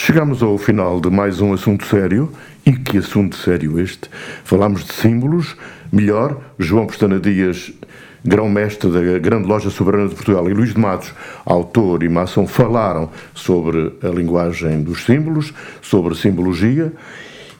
Chegamos 0.00 0.44
ao 0.44 0.56
final 0.56 1.00
de 1.00 1.10
mais 1.10 1.40
um 1.40 1.52
assunto 1.52 1.84
sério. 1.84 2.32
E 2.64 2.72
que 2.72 2.98
assunto 2.98 3.36
sério 3.36 3.80
este? 3.80 4.08
Falámos 4.44 4.84
de 4.84 4.92
símbolos, 4.92 5.56
melhor, 5.92 6.38
João 6.58 6.86
Pestana 6.86 7.18
Dias, 7.18 7.72
grão-mestre 8.24 8.90
da 8.90 9.18
Grande 9.18 9.48
Loja 9.48 9.70
Soberana 9.70 10.08
de 10.08 10.14
Portugal, 10.14 10.48
e 10.48 10.54
Luís 10.54 10.74
de 10.74 10.80
Matos, 10.80 11.12
autor 11.44 12.02
e 12.02 12.08
maçom, 12.08 12.46
falaram 12.46 13.10
sobre 13.34 13.92
a 14.02 14.08
linguagem 14.08 14.82
dos 14.82 15.04
símbolos, 15.04 15.52
sobre 15.80 16.14
simbologia. 16.14 16.92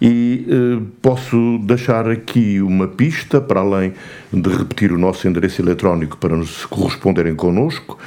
E 0.01 0.47
eh, 0.49 0.81
posso 1.03 1.59
deixar 1.65 2.09
aqui 2.09 2.63
uma 2.63 2.87
pista, 2.87 3.41
para 3.41 3.59
além 3.61 3.95
de 4.33 4.49
repetir 4.49 4.93
o 4.93 4.99
nosso 4.99 5.27
endereço 5.27 5.61
eletrónico 5.61 6.17
para 6.19 6.37
nos 6.37 6.65
corresponderem 6.67 7.35
connosco, 7.35 7.99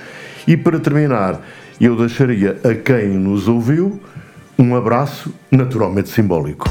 E 0.48 0.56
para 0.56 0.80
terminar, 0.80 1.42
eu 1.80 1.96
deixaria 1.96 2.60
a 2.64 2.76
quem 2.76 3.08
nos 3.08 3.48
ouviu 3.48 4.00
um 4.56 4.76
abraço 4.76 5.34
naturalmente 5.50 6.10
simbólico. 6.10 6.70